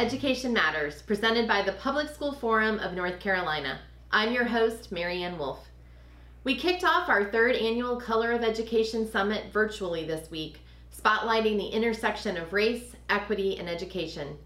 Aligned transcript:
Education 0.00 0.54
Matters, 0.54 1.02
presented 1.02 1.46
by 1.46 1.60
the 1.60 1.74
Public 1.74 2.08
School 2.08 2.32
Forum 2.32 2.78
of 2.78 2.94
North 2.94 3.20
Carolina. 3.20 3.80
I'm 4.10 4.32
your 4.32 4.46
host, 4.46 4.90
Mary 4.90 5.22
Ann 5.22 5.36
Wolf. 5.36 5.68
We 6.42 6.56
kicked 6.56 6.84
off 6.84 7.10
our 7.10 7.30
third 7.30 7.54
annual 7.54 8.00
Color 8.00 8.32
of 8.32 8.42
Education 8.42 9.06
Summit 9.06 9.52
virtually 9.52 10.06
this 10.06 10.30
week, 10.30 10.60
spotlighting 10.90 11.58
the 11.58 11.68
intersection 11.68 12.38
of 12.38 12.54
race, 12.54 12.96
equity, 13.10 13.58
and 13.58 13.68
education. 13.68 14.38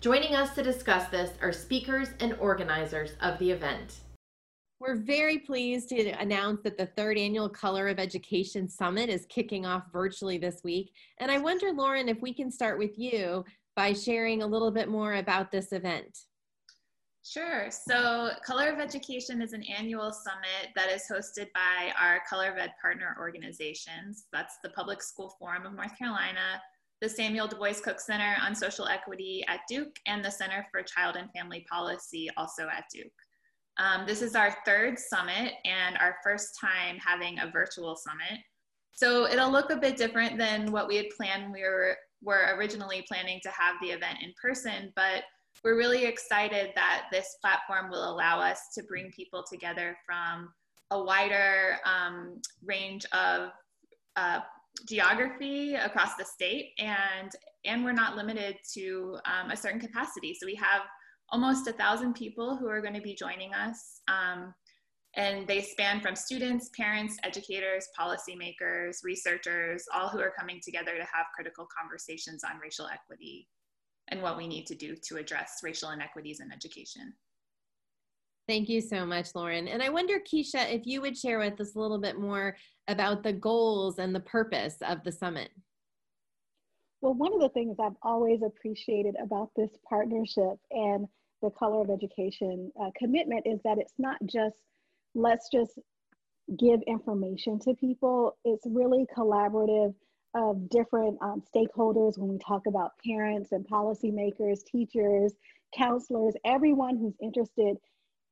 Joining 0.00 0.34
us 0.34 0.54
to 0.54 0.62
discuss 0.62 1.10
this 1.10 1.32
are 1.42 1.52
speakers 1.52 2.08
and 2.20 2.32
organizers 2.40 3.12
of 3.20 3.38
the 3.38 3.50
event. 3.50 4.00
We're 4.80 4.96
very 4.96 5.36
pleased 5.38 5.90
to 5.90 6.12
announce 6.12 6.62
that 6.62 6.78
the 6.78 6.86
third 6.86 7.18
annual 7.18 7.50
Color 7.50 7.88
of 7.88 7.98
Education 7.98 8.70
Summit 8.70 9.10
is 9.10 9.26
kicking 9.26 9.66
off 9.66 9.84
virtually 9.92 10.38
this 10.38 10.64
week. 10.64 10.92
And 11.18 11.30
I 11.30 11.36
wonder, 11.36 11.72
Lauren, 11.72 12.08
if 12.08 12.22
we 12.22 12.32
can 12.32 12.50
start 12.50 12.78
with 12.78 12.98
you 12.98 13.44
by 13.76 13.92
sharing 13.92 14.42
a 14.42 14.46
little 14.46 14.70
bit 14.70 14.88
more 14.88 15.14
about 15.14 15.50
this 15.50 15.72
event. 15.72 16.18
Sure. 17.26 17.70
So, 17.70 18.32
Color 18.46 18.68
of 18.68 18.80
Education 18.80 19.40
is 19.40 19.54
an 19.54 19.62
annual 19.62 20.12
summit 20.12 20.72
that 20.76 20.90
is 20.90 21.04
hosted 21.10 21.46
by 21.54 21.92
our 21.98 22.20
Color 22.28 22.52
of 22.52 22.58
Ed 22.58 22.72
partner 22.82 23.16
organizations. 23.18 24.26
That's 24.30 24.56
the 24.62 24.68
Public 24.70 25.02
School 25.02 25.34
Forum 25.38 25.64
of 25.64 25.74
North 25.74 25.98
Carolina, 25.98 26.60
the 27.00 27.08
Samuel 27.08 27.48
Du 27.48 27.56
Bois 27.56 27.80
Cook 27.82 27.98
Center 27.98 28.36
on 28.42 28.54
Social 28.54 28.86
Equity 28.86 29.42
at 29.48 29.60
Duke, 29.68 29.98
and 30.06 30.22
the 30.22 30.30
Center 30.30 30.66
for 30.70 30.82
Child 30.82 31.16
and 31.16 31.30
Family 31.32 31.64
Policy 31.70 32.28
also 32.36 32.64
at 32.68 32.84
Duke. 32.92 33.06
Um, 33.78 34.06
this 34.06 34.20
is 34.20 34.36
our 34.36 34.54
third 34.66 34.98
summit 34.98 35.54
and 35.64 35.96
our 35.98 36.16
first 36.22 36.58
time 36.60 36.98
having 36.98 37.38
a 37.38 37.50
virtual 37.50 37.96
summit. 37.96 38.38
So 38.92 39.26
it'll 39.26 39.50
look 39.50 39.70
a 39.70 39.76
bit 39.76 39.96
different 39.96 40.38
than 40.38 40.70
what 40.70 40.86
we 40.86 40.96
had 40.96 41.10
planned. 41.16 41.44
When 41.44 41.52
we 41.52 41.62
were, 41.62 41.96
were 42.24 42.54
originally 42.56 43.04
planning 43.06 43.40
to 43.42 43.50
have 43.50 43.76
the 43.80 43.88
event 43.88 44.18
in 44.22 44.32
person, 44.40 44.92
but 44.96 45.24
we're 45.62 45.76
really 45.76 46.04
excited 46.04 46.70
that 46.74 47.06
this 47.12 47.36
platform 47.40 47.90
will 47.90 48.10
allow 48.10 48.40
us 48.40 48.60
to 48.74 48.82
bring 48.82 49.10
people 49.10 49.44
together 49.48 49.96
from 50.04 50.52
a 50.90 51.02
wider 51.02 51.76
um, 51.84 52.40
range 52.64 53.06
of 53.12 53.50
uh, 54.16 54.40
geography 54.88 55.74
across 55.74 56.16
the 56.16 56.24
state 56.24 56.72
and 56.78 57.30
and 57.64 57.82
we're 57.82 57.92
not 57.92 58.16
limited 58.16 58.56
to 58.74 59.16
um, 59.24 59.50
a 59.50 59.56
certain 59.56 59.80
capacity. 59.80 60.36
So 60.38 60.44
we 60.44 60.54
have 60.56 60.82
almost 61.30 61.66
a 61.66 61.72
thousand 61.72 62.14
people 62.14 62.56
who 62.56 62.68
are 62.68 62.82
going 62.82 62.94
to 62.94 63.00
be 63.00 63.14
joining 63.14 63.54
us 63.54 64.00
um, 64.06 64.52
and 65.16 65.46
they 65.46 65.60
span 65.60 66.00
from 66.00 66.16
students 66.16 66.70
parents 66.76 67.16
educators 67.22 67.88
policymakers 67.98 68.98
researchers 69.04 69.84
all 69.94 70.08
who 70.08 70.20
are 70.20 70.32
coming 70.38 70.60
together 70.62 70.92
to 70.92 71.02
have 71.02 71.26
critical 71.34 71.66
conversations 71.78 72.42
on 72.44 72.58
racial 72.60 72.86
equity 72.86 73.48
and 74.08 74.20
what 74.22 74.36
we 74.36 74.46
need 74.46 74.66
to 74.66 74.74
do 74.74 74.94
to 75.02 75.16
address 75.16 75.60
racial 75.62 75.90
inequities 75.90 76.40
in 76.40 76.52
education. 76.52 77.12
Thank 78.46 78.68
you 78.68 78.82
so 78.82 79.06
much, 79.06 79.28
Lauren. 79.34 79.68
And 79.68 79.82
I 79.82 79.88
wonder, 79.88 80.20
Keisha, 80.20 80.70
if 80.70 80.82
you 80.84 81.00
would 81.00 81.16
share 81.16 81.38
with 81.38 81.58
us 81.60 81.74
a 81.74 81.80
little 81.80 81.98
bit 81.98 82.18
more 82.20 82.56
about 82.88 83.22
the 83.22 83.32
goals 83.32 83.98
and 83.98 84.14
the 84.14 84.20
purpose 84.20 84.76
of 84.82 85.02
the 85.02 85.12
summit. 85.12 85.48
Well, 87.00 87.14
one 87.14 87.32
of 87.32 87.40
the 87.40 87.48
things 87.50 87.76
I've 87.82 87.96
always 88.02 88.40
appreciated 88.42 89.14
about 89.22 89.50
this 89.56 89.70
partnership 89.88 90.58
and 90.70 91.06
the 91.40 91.50
Color 91.50 91.82
of 91.82 91.90
Education 91.90 92.70
uh, 92.80 92.90
commitment 92.96 93.46
is 93.46 93.60
that 93.64 93.78
it's 93.78 93.94
not 93.98 94.18
just 94.26 94.56
let's 95.14 95.48
just 95.52 95.78
give 96.58 96.80
information 96.86 97.58
to 97.60 97.74
people, 97.74 98.36
it's 98.44 98.66
really 98.66 99.06
collaborative 99.16 99.94
of 100.34 100.68
different 100.68 101.16
um, 101.22 101.42
stakeholders 101.54 102.18
when 102.18 102.28
we 102.28 102.38
talk 102.38 102.62
about 102.66 102.92
parents 103.06 103.52
and 103.52 103.66
policymakers, 103.68 104.64
teachers, 104.64 105.32
counselors, 105.76 106.34
everyone 106.44 106.96
who's 106.96 107.14
interested 107.22 107.76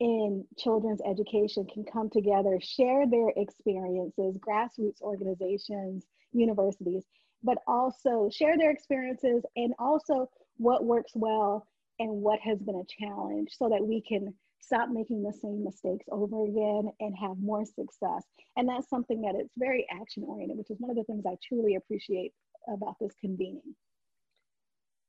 in 0.01 0.45
children's 0.59 1.01
education 1.09 1.65
can 1.73 1.85
come 1.85 2.11
together, 2.11 2.59
share 2.61 3.09
their 3.09 3.29
experiences, 3.37 4.37
grassroots 4.39 5.01
organizations, 5.01 6.05
universities, 6.33 7.05
but 7.45 7.59
also 7.67 8.29
share 8.33 8.59
their 8.59 8.71
experiences 8.71 9.45
and 9.57 9.73
also 9.79 10.29
what 10.57 10.85
works 10.85 11.13
well 11.15 11.67
and 11.99 12.11
what 12.11 12.41
has 12.41 12.59
been 12.59 12.77
a 12.77 13.05
challenge 13.05 13.51
so 13.57 13.69
that 13.69 13.85
we 13.85 14.01
can 14.01 14.35
stop 14.63 14.89
making 14.91 15.23
the 15.23 15.33
same 15.33 15.65
mistakes 15.65 16.07
over 16.11 16.45
again 16.45 16.91
and 17.01 17.15
have 17.21 17.37
more 17.39 17.65
success. 17.65 18.25
And 18.57 18.69
that's 18.69 18.89
something 18.89 19.21
that 19.23 19.35
it's 19.35 19.53
very 19.59 19.87
action 19.91 20.25
oriented, 20.27 20.57
which 20.57 20.71
is 20.71 20.79
one 20.79 20.91
of 20.91 20.97
the 20.97 21.05
things 21.05 21.25
I 21.27 21.37
truly 21.47 21.75
appreciate 21.75 22.33
about 22.73 22.97
this 23.01 23.13
convening. 23.21 23.75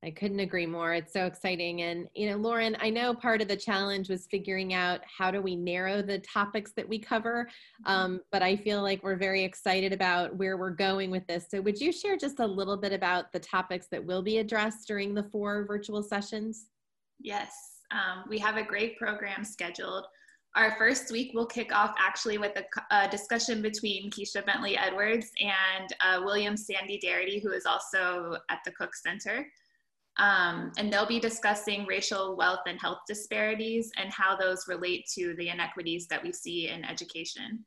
I 0.03 0.11
couldn't 0.11 0.41
agree 0.41 0.65
more. 0.65 0.93
It's 0.93 1.13
so 1.13 1.25
exciting. 1.25 1.83
And, 1.83 2.09
you 2.13 2.29
know, 2.29 2.35
Lauren, 2.35 2.75
I 2.81 2.89
know 2.89 3.13
part 3.13 3.41
of 3.41 3.47
the 3.47 3.55
challenge 3.55 4.09
was 4.09 4.27
figuring 4.29 4.73
out 4.73 4.99
how 5.05 5.31
do 5.31 5.41
we 5.41 5.55
narrow 5.55 6.01
the 6.01 6.19
topics 6.19 6.73
that 6.75 6.87
we 6.87 6.99
cover. 6.99 7.47
Mm-hmm. 7.85 7.91
Um, 7.91 8.19
but 8.29 8.41
I 8.41 8.57
feel 8.57 8.81
like 8.81 9.01
we're 9.01 9.15
very 9.15 9.45
excited 9.45 9.93
about 9.93 10.35
where 10.35 10.57
we're 10.57 10.71
going 10.71 11.09
with 11.09 11.25
this. 11.27 11.45
So, 11.49 11.61
would 11.61 11.79
you 11.79 11.93
share 11.93 12.17
just 12.17 12.39
a 12.39 12.45
little 12.45 12.75
bit 12.75 12.91
about 12.91 13.31
the 13.31 13.39
topics 13.39 13.87
that 13.91 14.03
will 14.03 14.21
be 14.21 14.39
addressed 14.39 14.87
during 14.89 15.13
the 15.13 15.23
four 15.23 15.63
virtual 15.65 16.03
sessions? 16.03 16.65
Yes. 17.21 17.72
Um, 17.93 18.25
we 18.27 18.39
have 18.39 18.57
a 18.57 18.63
great 18.63 18.97
program 18.97 19.43
scheduled. 19.43 20.05
Our 20.55 20.75
first 20.77 21.11
week 21.11 21.31
will 21.33 21.45
kick 21.45 21.73
off 21.73 21.95
actually 21.97 22.37
with 22.37 22.51
a, 22.57 22.95
a 22.95 23.07
discussion 23.09 23.61
between 23.61 24.11
Keisha 24.11 24.45
Bentley 24.45 24.77
Edwards 24.77 25.31
and 25.39 25.93
uh, 26.01 26.21
William 26.23 26.57
Sandy 26.57 26.99
Darity, 27.03 27.41
who 27.41 27.51
is 27.51 27.65
also 27.65 28.37
at 28.49 28.59
the 28.65 28.71
Cook 28.71 28.95
Center. 28.95 29.47
Um, 30.17 30.71
and 30.77 30.93
they'll 30.93 31.07
be 31.07 31.19
discussing 31.19 31.87
racial 31.87 32.35
wealth 32.35 32.61
and 32.67 32.79
health 32.79 32.99
disparities 33.07 33.91
and 33.97 34.13
how 34.13 34.35
those 34.35 34.67
relate 34.67 35.05
to 35.15 35.33
the 35.37 35.49
inequities 35.49 36.07
that 36.07 36.21
we 36.21 36.31
see 36.31 36.69
in 36.69 36.85
education. 36.85 37.65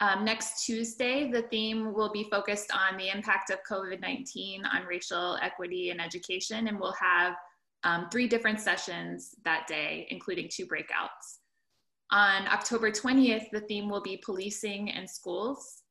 Um, 0.00 0.24
next 0.24 0.66
Tuesday, 0.66 1.30
the 1.30 1.42
theme 1.42 1.94
will 1.94 2.10
be 2.12 2.24
focused 2.24 2.72
on 2.74 2.98
the 2.98 3.08
impact 3.08 3.50
of 3.50 3.60
COVID-19 3.70 4.62
on 4.70 4.84
racial 4.84 5.38
equity 5.40 5.90
in 5.90 6.00
education, 6.00 6.66
and 6.66 6.78
we'll 6.78 6.96
have 7.00 7.34
um, 7.84 8.08
three 8.10 8.28
different 8.28 8.60
sessions 8.60 9.34
that 9.44 9.66
day, 9.66 10.06
including 10.10 10.48
two 10.50 10.66
breakouts. 10.66 11.38
On 12.10 12.46
October 12.48 12.90
20th, 12.90 13.46
the 13.52 13.60
theme 13.60 13.88
will 13.88 14.02
be 14.02 14.20
policing 14.24 14.90
and 14.90 15.08
schools. 15.08 15.82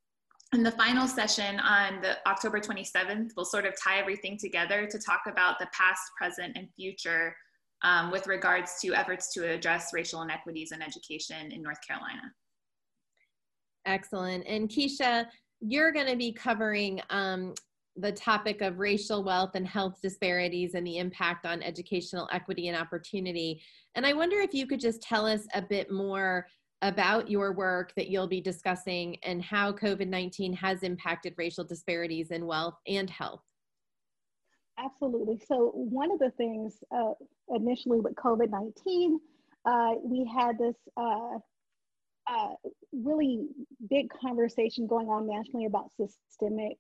And 0.54 0.66
the 0.66 0.72
final 0.72 1.08
session 1.08 1.60
on 1.60 2.02
the 2.02 2.18
October 2.28 2.60
27th 2.60 3.32
will 3.36 3.46
sort 3.46 3.66
of 3.66 3.74
tie 3.82 4.00
everything 4.00 4.38
together 4.38 4.86
to 4.86 5.00
talk 5.00 5.22
about 5.28 5.60
the 5.60 5.68
past, 5.74 6.02
present, 6.18 6.58
and 6.58 6.68
future 6.76 7.36
um, 7.84 8.12
with 8.12 8.28
regards 8.28 8.80
to 8.82 8.94
efforts 8.94 9.34
to 9.34 9.50
address 9.50 9.92
racial 9.94 10.22
inequities 10.22 10.72
in 10.72 10.82
education 10.82 11.52
in 11.52 11.62
North 11.62 11.80
Carolina. 11.88 12.22
Excellent. 13.86 14.46
And 14.46 14.70
Keisha, 14.70 15.26
you're 15.62 15.92
going 15.92 16.08
to 16.08 16.18
be 16.18 16.32
covering 16.32 17.02
um, 17.10 17.54
the 17.98 18.12
topic 18.12 18.62
of 18.62 18.80
racial 18.80 19.24
wealth 19.24 19.52
and 19.56 19.68
health 19.68 20.00
disparities 20.02 20.76
and 20.76 20.86
the 20.88 20.98
impact 20.98 21.46
on 21.46 21.62
educational 21.62 22.30
equity 22.32 22.68
and 22.68 22.78
opportunity. 22.78 23.62
And 23.96 24.06
I 24.06 24.14
wonder 24.14 24.38
if 24.38 24.54
you 24.54 24.66
could 24.66 24.80
just 24.80 25.02
tell 25.02 25.26
us 25.26 25.46
a 25.54 25.62
bit 25.62 25.92
more 25.92 26.48
about 26.82 27.30
your 27.30 27.54
work 27.54 27.94
that 27.96 28.08
you'll 28.08 28.28
be 28.28 28.42
discussing 28.42 29.18
and 29.24 29.44
how 29.44 29.72
COVID 29.72 30.08
19 30.08 30.54
has 30.54 30.84
impacted 30.84 31.36
racial 31.38 31.64
disparities 31.64 32.32
in 32.32 32.46
wealth 32.46 32.76
and 32.88 33.10
health. 33.10 33.42
Absolutely. 34.80 35.40
So, 35.48 35.72
one 35.74 36.12
of 36.12 36.20
the 36.20 36.32
things 36.32 36.84
uh, 36.96 37.14
initially 37.50 38.00
with 38.00 38.16
COVID 38.16 38.50
19, 38.50 39.20
uh, 39.66 39.92
we 40.04 40.26
had 40.26 40.58
this 40.58 40.76
uh, 40.98 41.38
uh, 42.28 42.54
really 42.92 43.48
big 43.90 44.10
conversation 44.10 44.88
going 44.88 45.08
on 45.08 45.28
nationally 45.28 45.66
about 45.66 45.92
systemic 45.96 46.78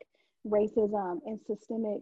racism 0.48 1.20
and 1.26 1.40
systemic 1.46 2.02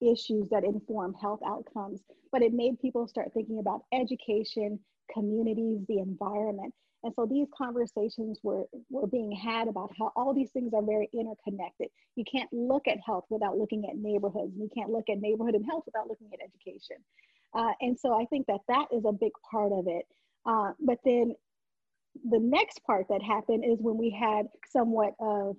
issues 0.00 0.48
that 0.50 0.64
inform 0.64 1.14
health 1.14 1.40
outcomes, 1.46 2.02
but 2.32 2.42
it 2.42 2.52
made 2.52 2.80
people 2.80 3.06
start 3.08 3.32
thinking 3.34 3.58
about 3.58 3.82
education, 3.92 4.78
communities, 5.12 5.80
the 5.88 5.98
environment. 5.98 6.72
And 7.04 7.12
so 7.14 7.26
these 7.26 7.46
conversations 7.56 8.40
were, 8.42 8.64
were 8.90 9.06
being 9.06 9.30
had 9.30 9.68
about 9.68 9.92
how 9.98 10.12
all 10.16 10.34
these 10.34 10.50
things 10.50 10.72
are 10.74 10.82
very 10.82 11.08
interconnected. 11.12 11.88
You 12.16 12.24
can't 12.30 12.52
look 12.52 12.88
at 12.88 12.98
health 13.04 13.24
without 13.30 13.56
looking 13.56 13.88
at 13.88 13.96
neighborhoods. 13.96 14.52
And 14.54 14.62
you 14.62 14.70
can't 14.74 14.90
look 14.90 15.08
at 15.08 15.20
neighborhood 15.20 15.54
and 15.54 15.64
health 15.64 15.84
without 15.86 16.08
looking 16.08 16.30
at 16.32 16.40
education. 16.40 16.96
Uh, 17.54 17.72
and 17.80 17.98
so 17.98 18.20
I 18.20 18.24
think 18.26 18.46
that 18.46 18.60
that 18.68 18.86
is 18.92 19.04
a 19.04 19.12
big 19.12 19.32
part 19.48 19.72
of 19.72 19.86
it. 19.86 20.04
Uh, 20.44 20.72
but 20.80 20.98
then 21.04 21.34
the 22.30 22.40
next 22.40 22.82
part 22.84 23.06
that 23.10 23.22
happened 23.22 23.64
is 23.64 23.78
when 23.80 23.96
we 23.96 24.10
had 24.10 24.46
somewhat 24.68 25.14
of 25.20 25.56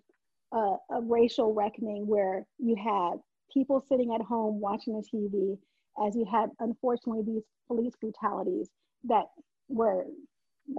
a, 0.54 0.76
a 0.92 1.02
racial 1.02 1.54
reckoning 1.54 2.08
where 2.08 2.46
you 2.58 2.76
had 2.76 3.20
people 3.54 3.84
sitting 3.88 4.14
at 4.14 4.22
home 4.22 4.60
watching 4.60 4.94
the 4.94 5.18
TV 5.18 5.58
as 6.06 6.16
you 6.16 6.26
had, 6.26 6.50
unfortunately, 6.60 7.24
these 7.26 7.44
police 7.68 7.94
brutalities 8.00 8.70
that 9.04 9.26
were 9.68 10.06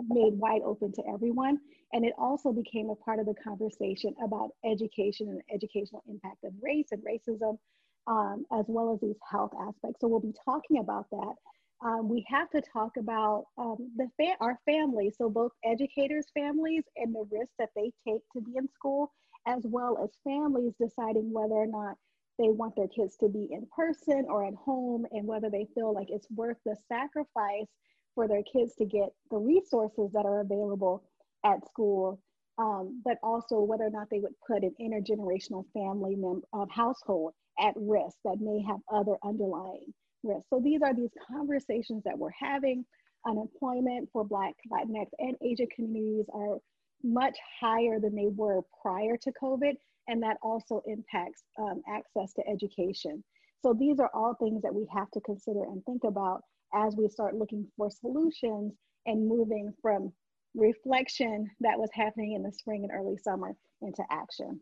made 0.09 0.35
wide 0.35 0.63
open 0.65 0.93
to 0.93 1.03
everyone. 1.13 1.59
And 1.93 2.05
it 2.05 2.13
also 2.17 2.53
became 2.53 2.91
a 2.91 2.95
part 2.95 3.19
of 3.19 3.27
the 3.27 3.35
conversation 3.43 4.15
about 4.25 4.51
education 4.65 5.29
and 5.29 5.43
educational 5.53 6.05
impact 6.09 6.45
of 6.45 6.53
race 6.63 6.89
and 6.93 7.03
racism 7.03 7.59
um, 8.07 8.45
as 8.53 8.65
well 8.69 8.93
as 8.95 9.01
these 9.01 9.19
health 9.31 9.53
aspects. 9.61 10.01
So 10.01 10.09
we'll 10.09 10.21
be 10.21 10.35
talking 10.45 10.79
about 10.79 11.07
that. 11.11 11.35
Um, 11.83 12.09
we 12.09 12.25
have 12.29 12.51
to 12.51 12.63
talk 12.73 12.93
about 12.99 13.47
um, 13.57 13.77
the 13.97 14.09
fa- 14.19 14.37
our 14.41 14.59
families, 14.67 15.15
so 15.17 15.31
both 15.31 15.53
educators' 15.65 16.27
families 16.35 16.85
and 16.97 17.15
the 17.15 17.25
risks 17.31 17.55
that 17.59 17.71
they 17.75 17.91
take 18.07 18.21
to 18.35 18.43
be 18.43 18.53
in 18.57 18.69
school, 18.75 19.13
as 19.47 19.63
well 19.65 19.99
as 20.03 20.11
families 20.25 20.75
deciding 20.81 21.33
whether 21.33 21.55
or 21.55 21.67
not 21.67 21.97
they 22.39 22.49
want 22.49 22.75
their 22.77 22.89
kids 22.89 23.17
to 23.19 23.29
be 23.29 23.49
in 23.51 23.67
person 23.75 24.25
or 24.29 24.47
at 24.47 24.55
home, 24.55 25.07
and 25.13 25.27
whether 25.27 25.51
they 25.51 25.67
feel 25.75 25.93
like 25.93 26.09
it's 26.11 26.27
worth 26.31 26.57
the 26.65 26.77
sacrifice 26.89 27.67
for 28.15 28.27
their 28.27 28.43
kids 28.53 28.75
to 28.77 28.85
get 28.85 29.11
the 29.31 29.37
resources 29.37 30.11
that 30.13 30.25
are 30.25 30.41
available 30.41 31.05
at 31.45 31.67
school, 31.69 32.21
um, 32.59 33.01
but 33.05 33.19
also 33.23 33.61
whether 33.61 33.85
or 33.85 33.91
not 33.91 34.09
they 34.11 34.21
would 34.21 34.35
put 34.47 34.63
an 34.63 34.75
intergenerational 34.81 35.65
family 35.73 36.17
mem- 36.17 36.43
uh, 36.53 36.67
household 36.71 37.33
at 37.61 37.75
risk 37.77 38.17
that 38.25 38.39
may 38.41 38.63
have 38.63 38.81
other 38.93 39.17
underlying 39.25 39.93
risks. 40.23 40.47
So 40.51 40.61
these 40.63 40.81
are 40.83 40.95
these 40.95 41.11
conversations 41.31 42.03
that 42.05 42.19
we're 42.19 42.31
having. 42.39 42.85
Unemployment 43.27 44.09
for 44.13 44.25
Black, 44.25 44.55
Latinx, 44.73 45.07
and 45.19 45.37
Asian 45.43 45.67
communities 45.75 46.27
are 46.33 46.57
much 47.03 47.37
higher 47.61 47.99
than 48.01 48.15
they 48.15 48.29
were 48.29 48.63
prior 48.83 49.17
to 49.17 49.33
COVID, 49.43 49.75
and 50.09 50.23
that 50.23 50.37
also 50.43 50.83
impacts 50.87 51.45
um, 51.59 51.83
access 51.89 52.33
to 52.35 52.49
education. 52.49 53.23
So 53.63 53.75
these 53.75 54.01
are 54.01 54.11
all 54.15 54.35
things 54.35 54.63
that 54.63 54.75
we 54.75 54.87
have 54.95 55.11
to 55.13 55.21
consider 55.21 55.65
and 55.65 55.85
think 55.85 56.05
about 56.05 56.43
as 56.75 56.97
we 56.97 57.09
start 57.09 57.35
looking 57.35 57.67
for 57.77 57.91
solutions 57.91 58.73
and 59.07 59.29
moving 59.29 59.73
from 59.83 60.13
reflection 60.55 61.49
that 61.61 61.79
was 61.79 61.91
happening 61.93 62.33
in 62.33 62.43
the 62.43 62.53
spring 62.53 62.85
and 62.85 62.93
early 62.93 63.17
summer 63.17 63.55
into 63.83 64.03
action. 64.11 64.61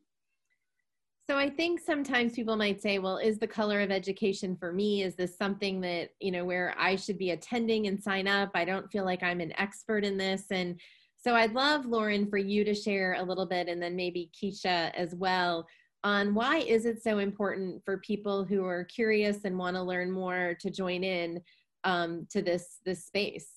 So 1.28 1.36
I 1.36 1.50
think 1.50 1.80
sometimes 1.80 2.32
people 2.32 2.56
might 2.56 2.80
say, 2.80 2.98
well, 2.98 3.18
is 3.18 3.38
the 3.38 3.46
color 3.46 3.80
of 3.80 3.90
education 3.90 4.56
for 4.56 4.72
me? 4.72 5.02
Is 5.02 5.14
this 5.14 5.36
something 5.36 5.78
that, 5.82 6.10
you 6.20 6.30
know, 6.30 6.46
where 6.46 6.74
I 6.78 6.96
should 6.96 7.18
be 7.18 7.32
attending 7.32 7.86
and 7.86 8.02
sign 8.02 8.26
up? 8.26 8.50
I 8.54 8.64
don't 8.64 8.90
feel 8.90 9.04
like 9.04 9.22
I'm 9.22 9.40
an 9.40 9.52
expert 9.58 10.06
in 10.06 10.16
this. 10.16 10.46
And 10.50 10.80
so 11.20 11.34
I'd 11.34 11.52
love, 11.52 11.84
Lauren, 11.84 12.28
for 12.28 12.38
you 12.38 12.64
to 12.64 12.74
share 12.74 13.14
a 13.14 13.22
little 13.22 13.46
bit 13.46 13.68
and 13.68 13.82
then 13.82 13.96
maybe 13.96 14.30
Keisha 14.34 14.92
as 14.94 15.14
well 15.14 15.66
on 16.04 16.32
why 16.32 16.58
is 16.58 16.86
it 16.86 17.02
so 17.02 17.18
important 17.18 17.84
for 17.84 17.98
people 17.98 18.44
who 18.44 18.64
are 18.64 18.84
curious 18.84 19.38
and 19.44 19.58
want 19.58 19.76
to 19.76 19.82
learn 19.82 20.10
more 20.10 20.56
to 20.60 20.70
join 20.70 21.02
in 21.02 21.40
um, 21.84 22.26
to 22.30 22.42
this 22.42 22.78
this 22.84 23.04
space? 23.04 23.48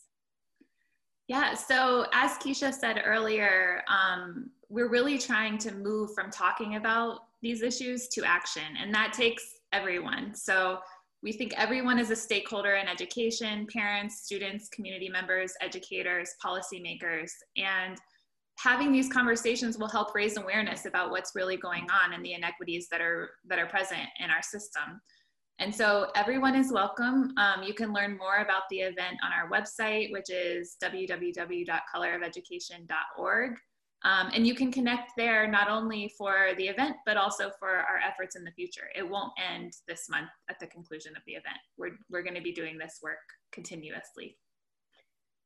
Yeah, 1.27 1.53
so 1.53 2.07
as 2.13 2.31
Keisha 2.39 2.73
said 2.73 3.03
earlier, 3.05 3.83
um, 3.87 4.49
we're 4.69 4.89
really 4.89 5.17
trying 5.17 5.57
to 5.59 5.73
move 5.73 6.13
from 6.13 6.29
talking 6.29 6.75
about 6.75 7.19
these 7.41 7.61
issues 7.61 8.07
to 8.09 8.23
action, 8.23 8.63
and 8.81 8.93
that 8.93 9.13
takes 9.13 9.43
everyone. 9.71 10.33
So 10.33 10.79
we 11.23 11.31
think 11.31 11.53
everyone 11.55 11.99
is 11.99 12.09
a 12.09 12.15
stakeholder 12.15 12.73
in 12.75 12.87
education 12.87 13.67
parents, 13.71 14.23
students, 14.23 14.69
community 14.69 15.09
members, 15.09 15.53
educators, 15.61 16.33
policymakers. 16.43 17.29
And 17.57 17.95
having 18.57 18.91
these 18.91 19.07
conversations 19.11 19.77
will 19.77 19.87
help 19.87 20.15
raise 20.15 20.37
awareness 20.37 20.85
about 20.85 21.11
what's 21.11 21.35
really 21.35 21.57
going 21.57 21.85
on 21.91 22.13
and 22.13 22.25
the 22.25 22.33
inequities 22.33 22.87
that 22.89 23.01
are, 23.01 23.29
that 23.47 23.59
are 23.59 23.67
present 23.67 24.07
in 24.19 24.31
our 24.31 24.41
system. 24.41 24.99
And 25.59 25.71
so 25.73 26.07
everyone 26.15 26.55
is 26.55 26.71
welcome. 26.71 27.33
Um, 27.37 27.61
you 27.63 27.75
can 27.75 27.93
learn 27.93 28.17
more 28.17 28.37
about 28.37 28.63
the 28.71 28.79
event 28.79 29.17
on 29.23 29.31
our 29.31 29.47
website, 29.51 30.11
which 30.11 30.31
is 30.31 30.75
www.colorofeducation.org. 30.83 33.57
Um, 34.03 34.31
and 34.33 34.47
you 34.47 34.55
can 34.55 34.71
connect 34.71 35.11
there 35.15 35.47
not 35.47 35.69
only 35.69 36.11
for 36.17 36.49
the 36.57 36.67
event, 36.67 36.95
but 37.05 37.17
also 37.17 37.51
for 37.59 37.69
our 37.69 37.99
efforts 38.05 38.35
in 38.35 38.43
the 38.43 38.51
future. 38.51 38.89
It 38.95 39.07
won't 39.07 39.31
end 39.53 39.73
this 39.87 40.09
month 40.09 40.29
at 40.49 40.59
the 40.59 40.67
conclusion 40.67 41.15
of 41.15 41.21
the 41.27 41.33
event. 41.33 41.59
We're, 41.77 41.97
we're 42.09 42.23
going 42.23 42.35
to 42.35 42.41
be 42.41 42.51
doing 42.51 42.77
this 42.77 42.99
work 43.03 43.19
continuously. 43.51 44.37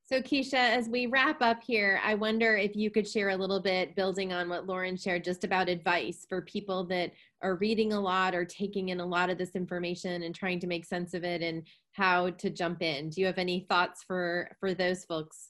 So, 0.08 0.22
Keisha, 0.22 0.54
as 0.54 0.88
we 0.88 1.08
wrap 1.08 1.42
up 1.42 1.64
here, 1.64 2.00
I 2.04 2.14
wonder 2.14 2.56
if 2.56 2.76
you 2.76 2.92
could 2.92 3.08
share 3.08 3.30
a 3.30 3.36
little 3.36 3.60
bit, 3.60 3.96
building 3.96 4.32
on 4.32 4.48
what 4.48 4.68
Lauren 4.68 4.96
shared, 4.96 5.24
just 5.24 5.44
about 5.44 5.68
advice 5.68 6.28
for 6.30 6.44
people 6.44 6.84
that 6.86 7.12
are 7.42 7.56
reading 7.56 7.92
a 7.92 8.00
lot 8.00 8.36
or 8.36 8.46
taking 8.46 8.90
in 8.90 9.00
a 9.00 9.06
lot 9.06 9.32
of 9.32 9.40
this 9.40 9.56
information 9.56 10.22
and 10.22 10.36
trying 10.36 10.60
to 10.60 10.68
make 10.68 10.86
sense 10.86 11.16
of 11.16 11.24
it 11.24 11.42
and 11.42 11.64
how 11.94 12.30
to 12.30 12.52
jump 12.52 12.84
in. 12.84 13.10
Do 13.10 13.20
you 13.20 13.26
have 13.26 13.40
any 13.40 13.66
thoughts 13.68 14.04
for 14.04 14.52
for 14.60 14.76
those 14.76 15.06
folks? 15.06 15.50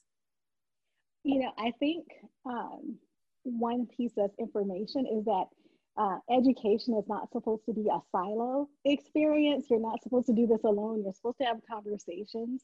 You 1.26 1.40
know, 1.40 1.52
I 1.58 1.72
think 1.80 2.04
um, 2.44 2.96
one 3.42 3.86
piece 3.96 4.12
of 4.16 4.30
information 4.38 5.06
is 5.06 5.24
that 5.24 5.46
uh, 5.98 6.18
education 6.30 6.94
is 6.96 7.04
not 7.08 7.32
supposed 7.32 7.64
to 7.66 7.72
be 7.72 7.88
a 7.92 7.98
silo 8.12 8.68
experience. 8.84 9.66
You're 9.68 9.80
not 9.80 10.02
supposed 10.04 10.26
to 10.26 10.34
do 10.34 10.46
this 10.46 10.62
alone. 10.62 11.02
You're 11.02 11.14
supposed 11.14 11.38
to 11.38 11.46
have 11.46 11.56
conversations 11.68 12.62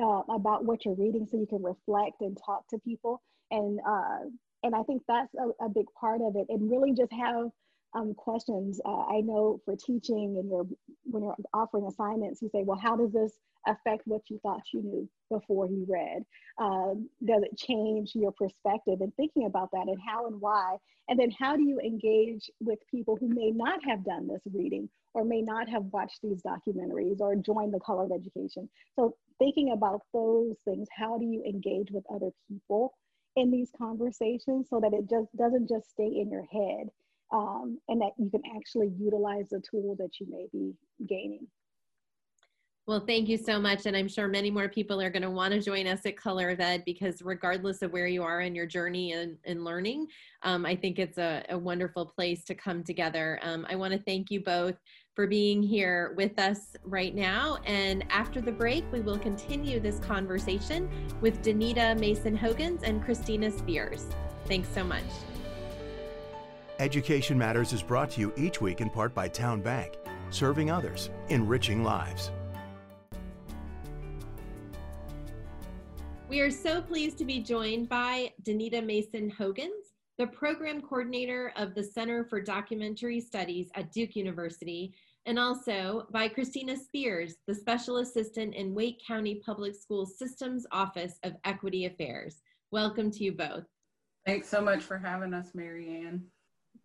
uh, 0.00 0.22
about 0.30 0.64
what 0.64 0.86
you're 0.86 0.94
reading 0.94 1.26
so 1.30 1.36
you 1.38 1.46
can 1.46 1.62
reflect 1.62 2.22
and 2.22 2.38
talk 2.44 2.66
to 2.68 2.78
people 2.78 3.22
and 3.50 3.80
uh, 3.86 4.18
and 4.62 4.74
i 4.74 4.82
think 4.82 5.02
that's 5.08 5.32
a, 5.34 5.64
a, 5.64 5.68
big 5.68 5.86
part 5.98 6.20
of 6.20 6.36
it 6.36 6.46
and 6.50 6.70
really 6.70 6.92
just 6.92 7.10
have 7.12 7.46
um, 7.94 8.12
questions 8.14 8.80
uh, 8.84 9.04
i 9.08 9.20
know 9.20 9.58
for 9.64 9.74
teaching 9.76 10.36
and 10.38 10.50
you're 10.50 10.66
when 11.04 11.22
you're 11.22 11.36
offering 11.54 11.86
assignments 11.86 12.42
you 12.42 12.50
say 12.52 12.62
well 12.62 12.78
how 12.78 12.94
does 12.94 13.10
this 13.12 13.32
affect 13.66 14.02
what 14.06 14.22
you 14.28 14.38
thought 14.42 14.62
you 14.72 14.82
knew 14.82 15.08
before 15.30 15.66
you 15.66 15.86
read? 15.88 16.22
Um, 16.58 17.08
does 17.24 17.42
it 17.42 17.56
change 17.58 18.12
your 18.14 18.32
perspective 18.32 19.00
and 19.00 19.14
thinking 19.16 19.46
about 19.46 19.70
that 19.72 19.86
and 19.86 19.98
how 20.06 20.26
and 20.26 20.40
why? 20.40 20.76
And 21.08 21.18
then 21.18 21.30
how 21.30 21.56
do 21.56 21.62
you 21.62 21.80
engage 21.80 22.50
with 22.60 22.78
people 22.90 23.16
who 23.16 23.28
may 23.28 23.50
not 23.50 23.80
have 23.84 24.04
done 24.04 24.28
this 24.28 24.42
reading 24.52 24.88
or 25.14 25.24
may 25.24 25.42
not 25.42 25.68
have 25.68 25.84
watched 25.92 26.20
these 26.22 26.42
documentaries 26.42 27.20
or 27.20 27.34
joined 27.34 27.74
the 27.74 27.80
color 27.80 28.04
of 28.04 28.12
education? 28.12 28.68
So 28.94 29.16
thinking 29.40 29.72
about 29.72 30.02
those 30.12 30.54
things 30.64 30.86
how 30.96 31.18
do 31.18 31.24
you 31.24 31.42
engage 31.44 31.90
with 31.90 32.04
other 32.14 32.30
people 32.48 32.92
in 33.36 33.50
these 33.50 33.70
conversations 33.76 34.68
so 34.68 34.80
that 34.80 34.92
it 34.92 35.08
just 35.08 35.34
doesn't 35.36 35.68
just 35.68 35.90
stay 35.90 36.06
in 36.06 36.30
your 36.30 36.44
head 36.52 36.88
um, 37.32 37.78
and 37.88 38.00
that 38.00 38.12
you 38.18 38.28
can 38.30 38.42
actually 38.56 38.90
utilize 38.98 39.48
the 39.50 39.62
tool 39.68 39.96
that 39.98 40.20
you 40.20 40.26
may 40.28 40.46
be 40.52 40.74
gaining 41.08 41.46
well, 42.86 43.04
thank 43.06 43.28
you 43.28 43.36
so 43.36 43.60
much. 43.60 43.86
And 43.86 43.96
I'm 43.96 44.08
sure 44.08 44.26
many 44.26 44.50
more 44.50 44.68
people 44.68 45.00
are 45.00 45.10
going 45.10 45.22
to 45.22 45.30
want 45.30 45.54
to 45.54 45.60
join 45.60 45.86
us 45.86 46.04
at 46.06 46.16
Color 46.16 46.50
of 46.50 46.60
Ed 46.60 46.82
because, 46.84 47.22
regardless 47.22 47.82
of 47.82 47.92
where 47.92 48.06
you 48.06 48.22
are 48.22 48.40
in 48.40 48.54
your 48.54 48.66
journey 48.66 49.12
in, 49.12 49.36
in 49.44 49.62
learning, 49.62 50.08
um, 50.42 50.66
I 50.66 50.74
think 50.74 50.98
it's 50.98 51.18
a, 51.18 51.44
a, 51.50 51.58
wonderful 51.58 52.06
place 52.06 52.42
to 52.44 52.54
come 52.54 52.82
together. 52.82 53.38
Um, 53.42 53.66
I 53.68 53.76
want 53.76 53.92
to 53.92 54.00
thank 54.00 54.30
you 54.30 54.42
both 54.42 54.74
for 55.14 55.26
being 55.26 55.62
here 55.62 56.14
with 56.16 56.38
us 56.38 56.74
right 56.82 57.14
now. 57.14 57.58
And 57.64 58.04
after 58.10 58.40
the 58.40 58.52
break, 58.52 58.84
we 58.90 59.00
will 59.00 59.18
continue 59.18 59.78
this 59.78 60.00
conversation 60.00 60.88
with 61.20 61.42
Danita 61.42 61.98
Mason 61.98 62.34
Hogans 62.34 62.82
and 62.82 63.04
Christina 63.04 63.50
Spears. 63.50 64.06
Thanks 64.46 64.68
so 64.68 64.82
much. 64.82 65.04
Education 66.80 67.36
Matters 67.36 67.74
is 67.74 67.82
brought 67.82 68.10
to 68.12 68.20
you 68.20 68.32
each 68.36 68.60
week 68.60 68.80
in 68.80 68.88
part 68.88 69.14
by 69.14 69.28
Town 69.28 69.60
Bank, 69.60 69.98
serving 70.30 70.70
others, 70.70 71.10
enriching 71.28 71.84
lives. 71.84 72.30
We 76.30 76.38
are 76.42 76.50
so 76.52 76.80
pleased 76.80 77.18
to 77.18 77.24
be 77.24 77.40
joined 77.40 77.88
by 77.88 78.32
Danita 78.44 78.86
Mason 78.86 79.30
Hogans, 79.30 79.94
the 80.16 80.28
program 80.28 80.80
coordinator 80.80 81.52
of 81.56 81.74
the 81.74 81.82
Center 81.82 82.24
for 82.24 82.40
Documentary 82.40 83.18
Studies 83.18 83.68
at 83.74 83.90
Duke 83.90 84.14
University, 84.14 84.94
and 85.26 85.40
also 85.40 86.06
by 86.12 86.28
Christina 86.28 86.76
Spears, 86.76 87.34
the 87.48 87.54
special 87.56 87.96
assistant 87.96 88.54
in 88.54 88.76
Wake 88.76 89.02
County 89.04 89.42
Public 89.44 89.74
School 89.74 90.06
Systems 90.06 90.68
Office 90.70 91.18
of 91.24 91.32
Equity 91.44 91.86
Affairs. 91.86 92.42
Welcome 92.70 93.10
to 93.10 93.24
you 93.24 93.32
both. 93.32 93.64
Thanks 94.24 94.46
so 94.46 94.60
much 94.60 94.84
for 94.84 94.98
having 94.98 95.34
us, 95.34 95.48
Mary 95.52 96.04
Ann. 96.06 96.22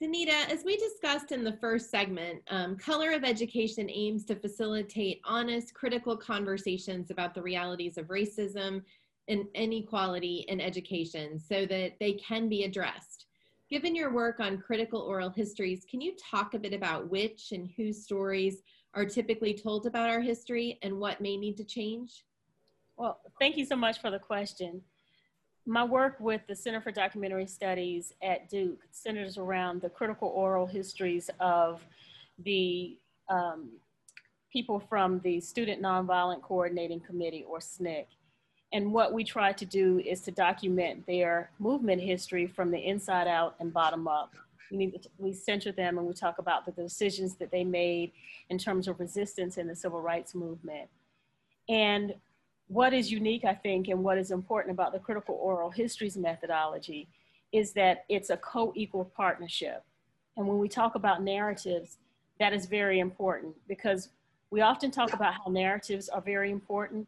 Danita, 0.01 0.49
as 0.49 0.63
we 0.65 0.75
discussed 0.75 1.31
in 1.31 1.43
the 1.43 1.57
first 1.61 1.91
segment, 1.91 2.41
um, 2.49 2.77
Color 2.77 3.11
of 3.11 3.23
Education 3.23 3.91
aims 3.91 4.25
to 4.25 4.35
facilitate 4.35 5.21
honest, 5.23 5.73
critical 5.75 6.17
conversations 6.17 7.11
about 7.11 7.35
the 7.35 7.41
realities 7.43 7.99
of 7.99 8.07
racism, 8.07 8.81
and 9.27 9.45
inequality 9.53 10.45
in 10.47 10.61
education 10.61 11.39
so 11.39 11.65
that 11.65 11.93
they 11.99 12.13
can 12.13 12.47
be 12.47 12.63
addressed. 12.63 13.25
Given 13.69 13.95
your 13.95 14.13
work 14.13 14.39
on 14.39 14.59
critical 14.59 15.01
oral 15.01 15.29
histories, 15.29 15.85
can 15.89 15.99
you 15.99 16.15
talk 16.31 16.53
a 16.53 16.59
bit 16.59 16.73
about 16.73 17.09
which 17.09 17.51
and 17.51 17.69
whose 17.75 18.03
stories 18.03 18.61
are 18.93 19.05
typically 19.05 19.53
told 19.53 19.87
about 19.87 20.09
our 20.09 20.21
history 20.21 20.77
and 20.83 20.99
what 20.99 21.19
may 21.19 21.35
need 21.35 21.57
to 21.57 21.63
change? 21.63 22.23
Well, 22.97 23.19
thank 23.39 23.57
you 23.57 23.65
so 23.65 23.75
much 23.75 23.99
for 23.99 24.11
the 24.11 24.19
question. 24.19 24.81
My 25.65 25.83
work 25.83 26.17
with 26.19 26.41
the 26.47 26.55
Center 26.55 26.79
for 26.79 26.91
Documentary 26.91 27.47
Studies 27.47 28.13
at 28.21 28.49
Duke 28.49 28.81
centers 28.91 29.37
around 29.37 29.81
the 29.81 29.89
critical 29.89 30.29
oral 30.29 30.67
histories 30.67 31.29
of 31.39 31.83
the 32.37 32.97
um, 33.29 33.71
people 34.53 34.79
from 34.79 35.19
the 35.21 35.41
Student 35.41 35.81
Nonviolent 35.81 36.43
Coordinating 36.43 36.99
Committee, 36.99 37.43
or 37.47 37.57
SNCC. 37.57 38.05
And 38.75 38.91
what 38.91 39.13
we 39.13 39.23
try 39.23 39.53
to 39.53 39.65
do 39.65 40.01
is 40.05 40.19
to 40.23 40.31
document 40.31 41.07
their 41.07 41.49
movement 41.59 42.01
history 42.01 42.45
from 42.45 42.71
the 42.71 42.77
inside 42.77 43.25
out 43.25 43.55
and 43.61 43.71
bottom 43.71 44.05
up 44.05 44.35
We 44.69 44.91
to, 44.91 45.09
we 45.17 45.31
center 45.31 45.71
them 45.71 45.97
and 45.97 46.05
we 46.05 46.13
talk 46.13 46.39
about 46.39 46.65
the 46.65 46.73
decisions 46.73 47.35
that 47.35 47.51
they 47.51 47.63
made 47.63 48.11
in 48.49 48.57
terms 48.57 48.89
of 48.89 48.99
resistance 48.99 49.57
in 49.57 49.67
the 49.67 49.75
civil 49.77 50.01
rights 50.01 50.35
movement. 50.35 50.89
And 51.69 52.15
what 52.67 52.93
is 52.93 53.09
unique, 53.09 53.45
I 53.45 53.53
think, 53.53 53.87
and 53.87 54.03
what 54.03 54.17
is 54.17 54.31
important 54.31 54.73
about 54.73 54.91
the 54.91 54.99
critical 54.99 55.35
oral 55.35 55.69
histories 55.69 56.17
methodology 56.17 57.07
is 57.53 57.71
that 57.73 58.03
it's 58.09 58.29
a 58.29 58.35
co-equal 58.35 59.05
partnership. 59.05 59.85
And 60.35 60.45
when 60.49 60.59
we 60.59 60.67
talk 60.67 60.95
about 60.95 61.23
narratives, 61.23 61.99
that 62.41 62.51
is 62.51 62.65
very 62.65 62.99
important 62.99 63.55
because 63.69 64.09
we 64.49 64.59
often 64.59 64.91
talk 64.91 65.13
about 65.13 65.33
how 65.33 65.49
narratives 65.49 66.09
are 66.09 66.19
very 66.19 66.51
important. 66.51 67.07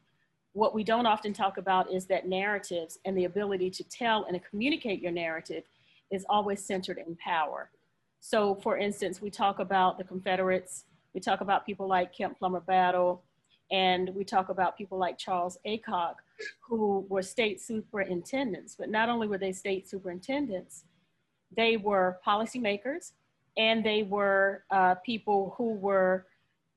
What 0.53 0.73
we 0.73 0.83
don't 0.83 1.05
often 1.05 1.33
talk 1.33 1.57
about 1.57 1.91
is 1.91 2.05
that 2.07 2.27
narratives 2.27 2.99
and 3.05 3.17
the 3.17 3.25
ability 3.25 3.69
to 3.71 3.83
tell 3.83 4.25
and 4.25 4.33
to 4.33 4.49
communicate 4.49 5.01
your 5.01 5.11
narrative 5.11 5.63
is 6.11 6.25
always 6.29 6.63
centered 6.63 6.97
in 6.97 7.15
power. 7.17 7.69
So 8.19 8.55
for 8.55 8.77
instance, 8.77 9.21
we 9.21 9.29
talk 9.29 9.59
about 9.59 9.97
the 9.97 10.03
Confederates, 10.03 10.85
we 11.13 11.21
talk 11.21 11.41
about 11.41 11.65
people 11.65 11.87
like 11.87 12.13
Kemp 12.13 12.37
Plummer 12.37 12.61
Battle, 12.61 13.23
and 13.71 14.09
we 14.15 14.23
talk 14.23 14.49
about 14.49 14.77
people 14.77 14.97
like 14.97 15.17
Charles 15.17 15.57
Aycock, 15.65 16.15
who 16.61 17.05
were 17.09 17.21
state 17.21 17.61
superintendents. 17.61 18.75
But 18.77 18.89
not 18.89 19.09
only 19.09 19.27
were 19.27 19.37
they 19.37 19.51
state 19.51 19.89
superintendents, 19.89 20.85
they 21.55 21.77
were 21.77 22.19
policymakers 22.25 23.11
and 23.57 23.83
they 23.83 24.03
were 24.03 24.63
uh, 24.71 24.95
people 25.05 25.53
who 25.57 25.73
were 25.73 26.27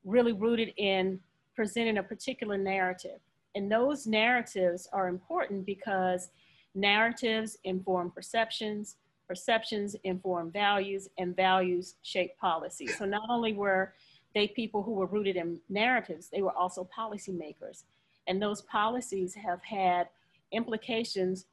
really 0.05 0.33
rooted 0.33 0.73
in 0.77 1.21
presenting 1.55 1.99
a 1.99 2.03
particular 2.03 2.57
narrative. 2.57 3.21
And 3.55 3.71
those 3.71 4.07
narratives 4.07 4.89
are 4.93 5.09
important 5.09 5.67
because 5.67 6.31
narratives 6.75 7.59
inform 7.65 8.11
perceptions, 8.11 8.97
perceptions 9.27 9.97
inform 10.05 10.51
values, 10.51 11.09
and 11.19 11.35
values 11.35 11.97
shape 12.03 12.37
policy. 12.39 12.87
So 12.87 13.05
not 13.05 13.29
only 13.29 13.53
were 13.53 13.93
they 14.35 14.49
people 14.49 14.83
who 14.83 14.93
were 14.93 15.07
rooted 15.07 15.37
in 15.37 15.61
narratives, 15.69 16.29
they 16.29 16.43
were 16.43 16.57
also 16.57 16.89
policymakers. 16.97 17.85
And 18.29 18.41
those 18.41 18.63
policies 18.63 19.35
have 19.35 19.63
had 19.63 20.09
implications 20.53 21.47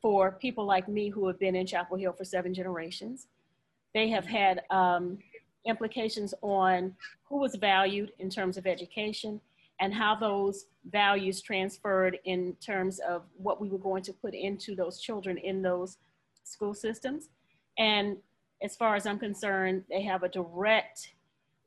for 0.00 0.32
people 0.32 0.64
like 0.64 0.88
me 0.88 1.08
who 1.08 1.26
have 1.26 1.38
been 1.38 1.56
in 1.56 1.66
Chapel 1.66 1.96
Hill 1.96 2.12
for 2.12 2.24
seven 2.24 2.54
generations. 2.54 3.26
They 3.92 4.08
have 4.08 4.26
had 4.26 4.62
um, 4.70 5.18
implications 5.66 6.32
on 6.42 6.94
who 7.24 7.38
was 7.38 7.56
valued 7.56 8.12
in 8.18 8.30
terms 8.30 8.56
of 8.56 8.66
education 8.66 9.40
and 9.80 9.94
how 9.94 10.14
those 10.14 10.66
values 10.90 11.40
transferred 11.40 12.18
in 12.24 12.54
terms 12.64 13.00
of 13.00 13.22
what 13.36 13.60
we 13.60 13.68
were 13.68 13.78
going 13.78 14.02
to 14.02 14.12
put 14.12 14.34
into 14.34 14.74
those 14.74 15.00
children 15.00 15.38
in 15.38 15.62
those 15.62 15.96
school 16.44 16.74
systems. 16.74 17.28
And 17.78 18.18
as 18.62 18.76
far 18.76 18.94
as 18.94 19.06
I'm 19.06 19.18
concerned, 19.18 19.84
they 19.88 20.02
have 20.02 20.22
a 20.22 20.28
direct 20.28 21.14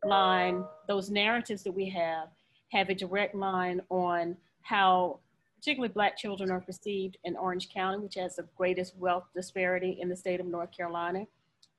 line, 0.06 0.64
those 0.88 1.10
narratives 1.10 1.64
that 1.64 1.72
we 1.72 1.90
have 1.90 2.30
have 2.72 2.90
a 2.90 2.96
direct 2.96 3.36
line 3.36 3.82
on 3.90 4.36
how 4.62 5.20
particularly 5.58 5.94
black 5.94 6.18
children 6.18 6.52
are 6.52 6.60
perceived 6.60 7.18
in 7.24 7.36
Orange 7.38 7.70
County, 7.70 8.00
which 8.00 8.16
has 8.16 8.36
the 8.36 8.46
greatest 8.58 8.98
wealth 8.98 9.26
disparity 9.36 9.98
in 10.02 10.10
the 10.10 10.16
state 10.16 10.40
of 10.40 10.46
North 10.46 10.76
Carolina, 10.76 11.26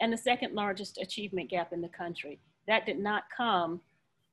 and 0.00 0.12
the 0.12 0.16
second 0.16 0.54
largest 0.54 0.98
achievement 0.98 1.50
gap 1.50 1.72
in 1.72 1.80
the 1.80 1.88
country. 1.88 2.40
That 2.66 2.86
did 2.86 2.98
not 2.98 3.24
come 3.36 3.80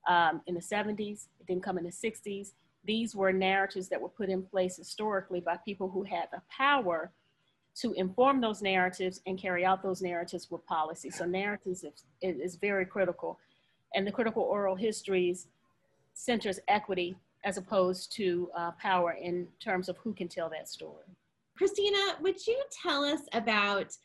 um, 0.08 0.42
in 0.48 0.56
the 0.56 0.62
70s, 0.62 1.28
it 1.40 1.48
didn't 1.48 1.64
come 1.64 1.78
in 1.78 1.84
the 1.84 1.92
60s. 1.92 2.54
These 2.84 3.16
were 3.16 3.32
narratives 3.32 3.88
that 3.90 4.02
were 4.02 4.10
put 4.10 4.30
in 4.30 4.44
place 4.44 4.78
historically 4.78 5.40
by 5.40 5.58
people 5.64 5.90
who 5.90 6.04
had 6.04 6.28
the 6.32 6.42
power 6.50 7.12
to 7.76 7.94
inform 7.94 8.42
those 8.42 8.62
narratives 8.62 9.22
and 9.26 9.40
carry 9.40 9.64
out 9.64 9.82
those 9.82 10.02
narratives 10.02 10.50
with 10.52 10.66
policy. 10.66 11.10
So 11.10 11.26
narratives 11.26 11.84
is, 11.84 12.04
is 12.22 12.56
very 12.56 12.86
critical 12.86 13.40
and 13.94 14.06
the 14.06 14.12
critical 14.12 14.44
oral 14.44 14.76
histories 14.76 15.48
centers 16.14 16.60
equity 16.68 17.16
as 17.44 17.58
opposed 17.58 18.12
to 18.14 18.50
uh, 18.56 18.72
power 18.72 19.14
in 19.14 19.48
terms 19.60 19.90
of 19.90 19.98
who 19.98 20.14
can 20.14 20.28
tell 20.28 20.50
that 20.50 20.70
story. 20.70 21.06
Christina, 21.58 22.16
would 22.22 22.46
you 22.46 22.62
tell 22.84 23.04
us 23.04 23.22
about? 23.34 23.96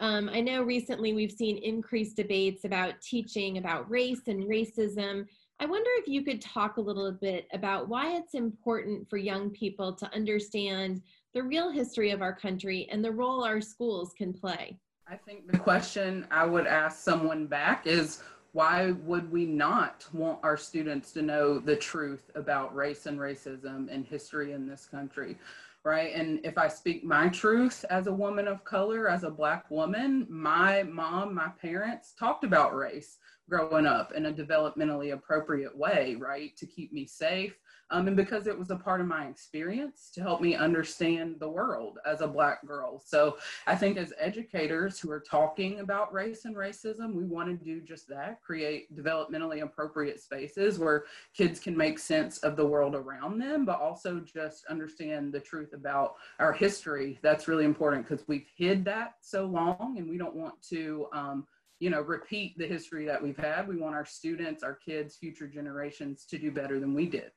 Um, 0.00 0.30
I 0.32 0.40
know 0.40 0.62
recently 0.62 1.12
we've 1.12 1.32
seen 1.32 1.58
increased 1.58 2.16
debates 2.16 2.64
about 2.64 3.00
teaching 3.00 3.58
about 3.58 3.90
race 3.90 4.28
and 4.28 4.44
racism. 4.44 5.26
I 5.60 5.66
wonder 5.66 5.90
if 5.96 6.06
you 6.06 6.22
could 6.22 6.40
talk 6.40 6.76
a 6.76 6.80
little 6.80 7.10
bit 7.10 7.48
about 7.52 7.88
why 7.88 8.16
it's 8.16 8.34
important 8.34 9.08
for 9.10 9.16
young 9.16 9.50
people 9.50 9.92
to 9.94 10.14
understand 10.14 11.02
the 11.34 11.42
real 11.42 11.70
history 11.70 12.10
of 12.10 12.22
our 12.22 12.32
country 12.32 12.88
and 12.92 13.04
the 13.04 13.10
role 13.10 13.44
our 13.44 13.60
schools 13.60 14.12
can 14.16 14.32
play. 14.32 14.78
I 15.08 15.16
think 15.16 15.50
the 15.50 15.58
question 15.58 16.26
I 16.30 16.44
would 16.44 16.66
ask 16.66 17.00
someone 17.00 17.46
back 17.46 17.86
is 17.86 18.22
why 18.52 18.92
would 19.04 19.30
we 19.32 19.46
not 19.46 20.06
want 20.12 20.38
our 20.42 20.56
students 20.56 21.12
to 21.12 21.22
know 21.22 21.58
the 21.58 21.76
truth 21.76 22.30
about 22.34 22.74
race 22.74 23.06
and 23.06 23.18
racism 23.18 23.92
and 23.92 24.06
history 24.06 24.52
in 24.52 24.66
this 24.66 24.86
country? 24.86 25.36
Right. 25.84 26.14
And 26.14 26.40
if 26.44 26.58
I 26.58 26.68
speak 26.68 27.04
my 27.04 27.28
truth 27.28 27.84
as 27.88 28.08
a 28.08 28.12
woman 28.12 28.46
of 28.46 28.64
color, 28.64 29.08
as 29.08 29.22
a 29.22 29.30
Black 29.30 29.70
woman, 29.70 30.26
my 30.28 30.82
mom, 30.82 31.34
my 31.34 31.48
parents 31.60 32.14
talked 32.18 32.44
about 32.44 32.74
race 32.74 33.16
growing 33.48 33.86
up 33.86 34.12
in 34.12 34.26
a 34.26 34.32
developmentally 34.32 35.12
appropriate 35.12 35.74
way, 35.76 36.16
right? 36.18 36.54
To 36.58 36.66
keep 36.66 36.92
me 36.92 37.06
safe, 37.06 37.56
um, 37.90 38.06
and 38.06 38.16
because 38.16 38.46
it 38.46 38.58
was 38.58 38.70
a 38.70 38.76
part 38.76 39.00
of 39.00 39.06
my 39.06 39.26
experience 39.26 40.10
to 40.14 40.20
help 40.20 40.40
me 40.40 40.54
understand 40.54 41.36
the 41.40 41.48
world 41.48 41.98
as 42.06 42.20
a 42.20 42.28
Black 42.28 42.66
girl. 42.66 43.02
So 43.04 43.38
I 43.66 43.76
think 43.76 43.96
as 43.96 44.12
educators 44.18 45.00
who 45.00 45.10
are 45.10 45.20
talking 45.20 45.80
about 45.80 46.12
race 46.12 46.44
and 46.44 46.54
racism, 46.54 47.14
we 47.14 47.24
want 47.24 47.48
to 47.48 47.64
do 47.64 47.80
just 47.80 48.08
that 48.08 48.42
create 48.42 48.94
developmentally 48.94 49.62
appropriate 49.62 50.20
spaces 50.20 50.78
where 50.78 51.04
kids 51.34 51.58
can 51.58 51.76
make 51.76 51.98
sense 51.98 52.38
of 52.38 52.56
the 52.56 52.66
world 52.66 52.94
around 52.94 53.38
them, 53.38 53.64
but 53.64 53.80
also 53.80 54.20
just 54.20 54.66
understand 54.66 55.32
the 55.32 55.40
truth 55.40 55.72
about 55.72 56.16
our 56.38 56.52
history. 56.52 57.18
That's 57.22 57.48
really 57.48 57.64
important 57.64 58.06
because 58.06 58.26
we've 58.28 58.46
hid 58.56 58.84
that 58.84 59.14
so 59.20 59.46
long 59.46 59.96
and 59.98 60.08
we 60.08 60.18
don't 60.18 60.36
want 60.36 60.60
to. 60.70 61.06
Um, 61.12 61.46
you 61.80 61.90
know, 61.90 62.00
repeat 62.00 62.58
the 62.58 62.66
history 62.66 63.06
that 63.06 63.22
we've 63.22 63.36
had. 63.36 63.68
We 63.68 63.76
want 63.76 63.94
our 63.94 64.04
students, 64.04 64.64
our 64.64 64.74
kids, 64.74 65.14
future 65.14 65.46
generations 65.46 66.24
to 66.26 66.36
do 66.36 66.50
better 66.50 66.80
than 66.80 66.92
we 66.92 67.06
did. 67.06 67.30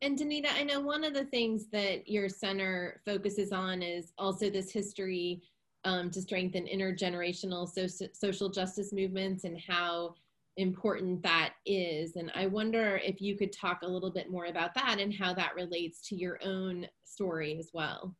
And 0.00 0.16
Danita, 0.16 0.46
I 0.54 0.62
know 0.62 0.80
one 0.80 1.02
of 1.02 1.12
the 1.12 1.24
things 1.24 1.66
that 1.72 2.08
your 2.08 2.28
center 2.28 3.00
focuses 3.04 3.50
on 3.50 3.82
is 3.82 4.12
also 4.16 4.48
this 4.48 4.70
history 4.70 5.42
um, 5.84 6.10
to 6.10 6.22
strengthen 6.22 6.66
intergenerational 6.66 7.68
so- 7.68 8.06
social 8.12 8.48
justice 8.48 8.92
movements 8.92 9.44
and 9.44 9.58
how 9.60 10.14
important 10.56 11.22
that 11.22 11.54
is. 11.66 12.16
And 12.16 12.30
I 12.34 12.46
wonder 12.46 13.00
if 13.04 13.20
you 13.20 13.36
could 13.36 13.52
talk 13.52 13.82
a 13.82 13.88
little 13.88 14.10
bit 14.10 14.30
more 14.30 14.46
about 14.46 14.74
that 14.74 14.98
and 15.00 15.12
how 15.12 15.34
that 15.34 15.54
relates 15.54 16.00
to 16.08 16.16
your 16.16 16.38
own 16.44 16.86
story 17.04 17.56
as 17.58 17.70
well. 17.72 18.14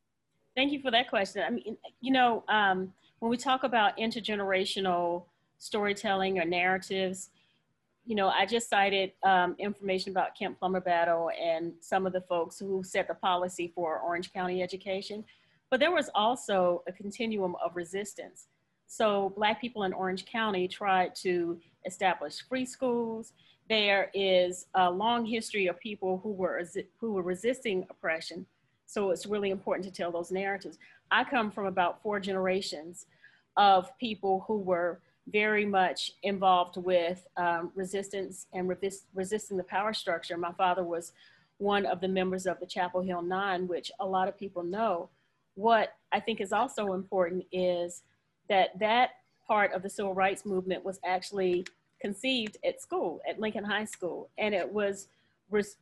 Thank 0.57 0.73
you 0.73 0.81
for 0.81 0.91
that 0.91 1.09
question. 1.09 1.45
I 1.47 1.51
mean, 1.51 1.77
you 2.01 2.13
know, 2.13 2.43
um, 2.49 2.93
when 3.21 3.31
we 3.31 3.37
talk 3.37 3.63
about 3.63 3.97
intergenerational 3.99 5.25
storytelling 5.59 6.39
or 6.41 6.45
narratives, 6.45 7.31
you 8.09 8.15
know, 8.15 8.29
I 8.29 8.47
just 8.47 8.71
cited 8.71 9.13
um, 9.23 9.55
information 9.59 10.13
about 10.13 10.35
Kemp 10.35 10.59
Plummer 10.59 10.81
Battle 10.81 11.31
and 11.39 11.75
some 11.81 12.07
of 12.07 12.15
the 12.15 12.23
folks 12.23 12.59
who 12.59 12.83
set 12.83 13.07
the 13.07 13.13
policy 13.13 13.71
for 13.75 13.99
Orange 13.99 14.33
County 14.33 14.63
education, 14.63 15.23
but 15.69 15.79
there 15.79 15.91
was 15.91 16.09
also 16.15 16.83
a 16.87 16.93
continuum 16.93 17.55
of 17.63 17.77
resistance. 17.77 18.47
So 18.87 19.35
Black 19.37 19.61
people 19.61 19.83
in 19.83 19.93
Orange 19.93 20.25
County 20.25 20.67
tried 20.67 21.15
to 21.17 21.61
establish 21.85 22.41
free 22.49 22.65
schools. 22.65 23.35
There 23.69 24.11
is 24.15 24.69
a 24.75 24.91
long 24.91 25.27
history 25.27 25.67
of 25.67 25.79
people 25.79 26.19
who 26.23 26.33
were, 26.33 26.63
who 26.99 27.13
were 27.13 27.23
resisting 27.23 27.87
oppression. 27.91 28.47
So 28.87 29.11
it's 29.11 29.27
really 29.27 29.51
important 29.51 29.85
to 29.85 29.93
tell 29.93 30.11
those 30.11 30.33
narratives. 30.33 30.79
I 31.11 31.25
come 31.25 31.51
from 31.51 31.67
about 31.67 32.03
four 32.03 32.21
generations 32.21 33.05
of 33.59 33.91
people 33.99 34.47
who 34.49 34.57
were 34.61 35.01
very 35.31 35.65
much 35.65 36.13
involved 36.23 36.77
with 36.77 37.27
um, 37.37 37.71
resistance 37.75 38.47
and 38.53 38.69
resist, 38.69 39.05
resisting 39.15 39.57
the 39.57 39.65
power 39.65 39.93
structure. 39.93 40.37
My 40.37 40.53
father 40.53 40.85
was 40.85 41.13
one 41.59 41.87
of 41.87 42.01
the 42.01 42.09
members 42.09 42.47
of 42.47 42.61
the 42.61 42.67
Chapel 42.67 43.03
Hill 43.03 43.23
Nine, 43.23 43.67
which 43.67 43.91
a 44.01 44.07
lot 44.07 44.29
of 44.29 44.39
people 44.39 44.63
know. 44.63 45.09
What 45.55 45.95
I 46.13 46.21
think 46.21 46.41
is 46.41 46.53
also 46.53 46.93
important 46.93 47.45
is 47.53 48.03
that 48.49 48.79
that 48.79 49.11
part 49.47 49.73
of 49.73 49.83
the 49.83 49.91
civil 49.91 50.15
rights 50.15 50.47
movement 50.47 50.85
was 50.85 51.01
actually 51.05 51.67
conceived 52.01 52.59
at 52.65 52.81
school, 52.81 53.21
at 53.29 53.41
Lincoln 53.41 53.65
High 53.65 53.85
School, 53.85 54.31
and 54.39 54.55
it 54.55 54.71
was 54.73 55.09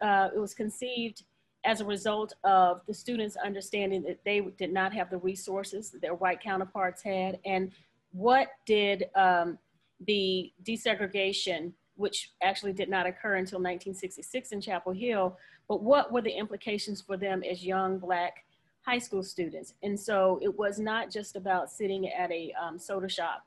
uh, 0.00 0.28
it 0.34 0.38
was 0.38 0.54
conceived 0.54 1.24
as 1.64 1.80
a 1.80 1.84
result 1.84 2.32
of 2.44 2.80
the 2.86 2.94
students 2.94 3.36
understanding 3.36 4.02
that 4.04 4.20
they 4.24 4.40
did 4.56 4.72
not 4.72 4.92
have 4.92 5.10
the 5.10 5.18
resources 5.18 5.90
that 5.90 6.00
their 6.00 6.14
white 6.14 6.40
counterparts 6.40 7.02
had, 7.02 7.38
and 7.44 7.72
what 8.12 8.48
did 8.66 9.06
um, 9.14 9.58
the 10.06 10.52
desegregation, 10.62 11.72
which 11.96 12.32
actually 12.42 12.72
did 12.72 12.88
not 12.88 13.06
occur 13.06 13.36
until 13.36 13.58
1966 13.58 14.52
in 14.52 14.60
Chapel 14.60 14.92
Hill, 14.92 15.36
but 15.68 15.82
what 15.82 16.12
were 16.12 16.22
the 16.22 16.30
implications 16.30 17.00
for 17.00 17.16
them 17.16 17.42
as 17.42 17.64
young 17.64 17.98
Black 17.98 18.44
high 18.82 18.98
school 18.98 19.22
students? 19.22 19.74
And 19.82 19.98
so 19.98 20.38
it 20.42 20.56
was 20.56 20.78
not 20.78 21.10
just 21.10 21.36
about 21.36 21.70
sitting 21.70 22.08
at 22.08 22.30
a 22.30 22.52
um, 22.60 22.78
soda 22.78 23.08
shop 23.08 23.44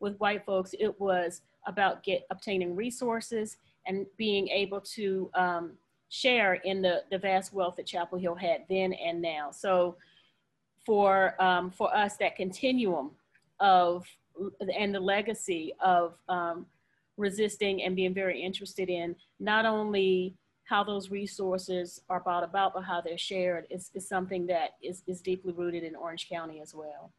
with 0.00 0.18
white 0.18 0.44
folks, 0.44 0.74
it 0.78 0.98
was 1.00 1.42
about 1.66 2.02
get 2.02 2.26
obtaining 2.30 2.76
resources 2.76 3.56
and 3.86 4.06
being 4.16 4.48
able 4.48 4.80
to 4.80 5.30
um, 5.34 5.72
share 6.08 6.54
in 6.54 6.82
the, 6.82 7.02
the 7.10 7.18
vast 7.18 7.52
wealth 7.52 7.76
that 7.76 7.86
Chapel 7.86 8.18
Hill 8.18 8.34
had 8.34 8.64
then 8.68 8.92
and 8.92 9.20
now. 9.20 9.50
So 9.50 9.96
for, 10.84 11.40
um, 11.42 11.70
for 11.70 11.94
us, 11.94 12.16
that 12.18 12.36
continuum 12.36 13.10
of, 13.60 14.06
and 14.74 14.94
the 14.94 15.00
legacy 15.00 15.72
of 15.84 16.18
um, 16.28 16.66
resisting 17.16 17.82
and 17.82 17.96
being 17.96 18.14
very 18.14 18.40
interested 18.40 18.88
in 18.88 19.16
not 19.40 19.64
only 19.64 20.36
how 20.64 20.82
those 20.82 21.10
resources 21.10 22.00
are 22.08 22.20
brought 22.20 22.42
about, 22.42 22.74
but 22.74 22.82
how 22.82 23.00
they're 23.00 23.16
shared 23.16 23.66
is, 23.70 23.90
is 23.94 24.08
something 24.08 24.46
that 24.46 24.70
is, 24.82 25.02
is 25.06 25.20
deeply 25.20 25.52
rooted 25.52 25.84
in 25.84 25.94
Orange 25.94 26.28
County 26.28 26.60
as 26.60 26.74
well. 26.74 27.12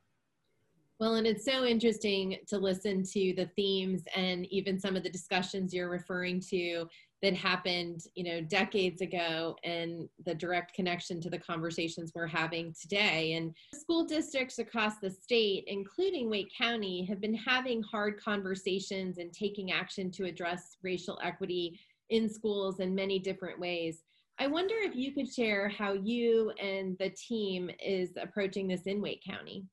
Well, 1.00 1.16
and 1.16 1.28
it's 1.28 1.46
so 1.46 1.64
interesting 1.64 2.38
to 2.48 2.58
listen 2.58 3.04
to 3.04 3.34
the 3.38 3.50
themes 3.56 4.04
and 4.16 4.46
even 4.48 4.80
some 4.80 4.96
of 4.96 5.04
the 5.04 5.10
discussions 5.10 5.74
you're 5.74 5.90
referring 5.90 6.42
to 6.50 6.88
that 7.24 7.34
happened, 7.34 8.02
you 8.16 8.24
know, 8.24 8.42
decades 8.42 9.02
ago 9.02 9.56
and 9.64 10.08
the 10.26 10.36
direct 10.36 10.74
connection 10.76 11.20
to 11.22 11.30
the 11.30 11.38
conversations 11.38 12.12
we're 12.14 12.28
having 12.28 12.74
today. 12.80 13.34
And 13.34 13.54
school 13.74 14.06
districts 14.06 14.60
across 14.60 15.00
the 15.00 15.10
state, 15.10 15.64
including 15.68 16.30
Wake 16.30 16.52
County, 16.56 17.06
have 17.06 17.20
been 17.20 17.34
having 17.34 17.82
hard 17.82 18.22
conversations 18.22 19.18
and 19.18 19.34
taking 19.34 19.72
action 19.72 20.12
to 20.12 20.26
address 20.26 20.78
racial 20.84 21.20
equity 21.24 21.80
in 22.10 22.30
schools 22.30 22.80
in 22.80 22.94
many 22.94 23.18
different 23.18 23.60
ways. 23.60 24.04
I 24.40 24.46
wonder 24.46 24.76
if 24.78 24.96
you 24.96 25.14
could 25.14 25.32
share 25.34 25.68
how 25.68 25.94
you 25.94 26.52
and 26.62 26.96
the 27.00 27.10
team 27.10 27.72
is 27.84 28.12
approaching 28.22 28.68
this 28.68 28.84
in 28.84 29.02
Wake 29.02 29.24
County. 29.24 29.66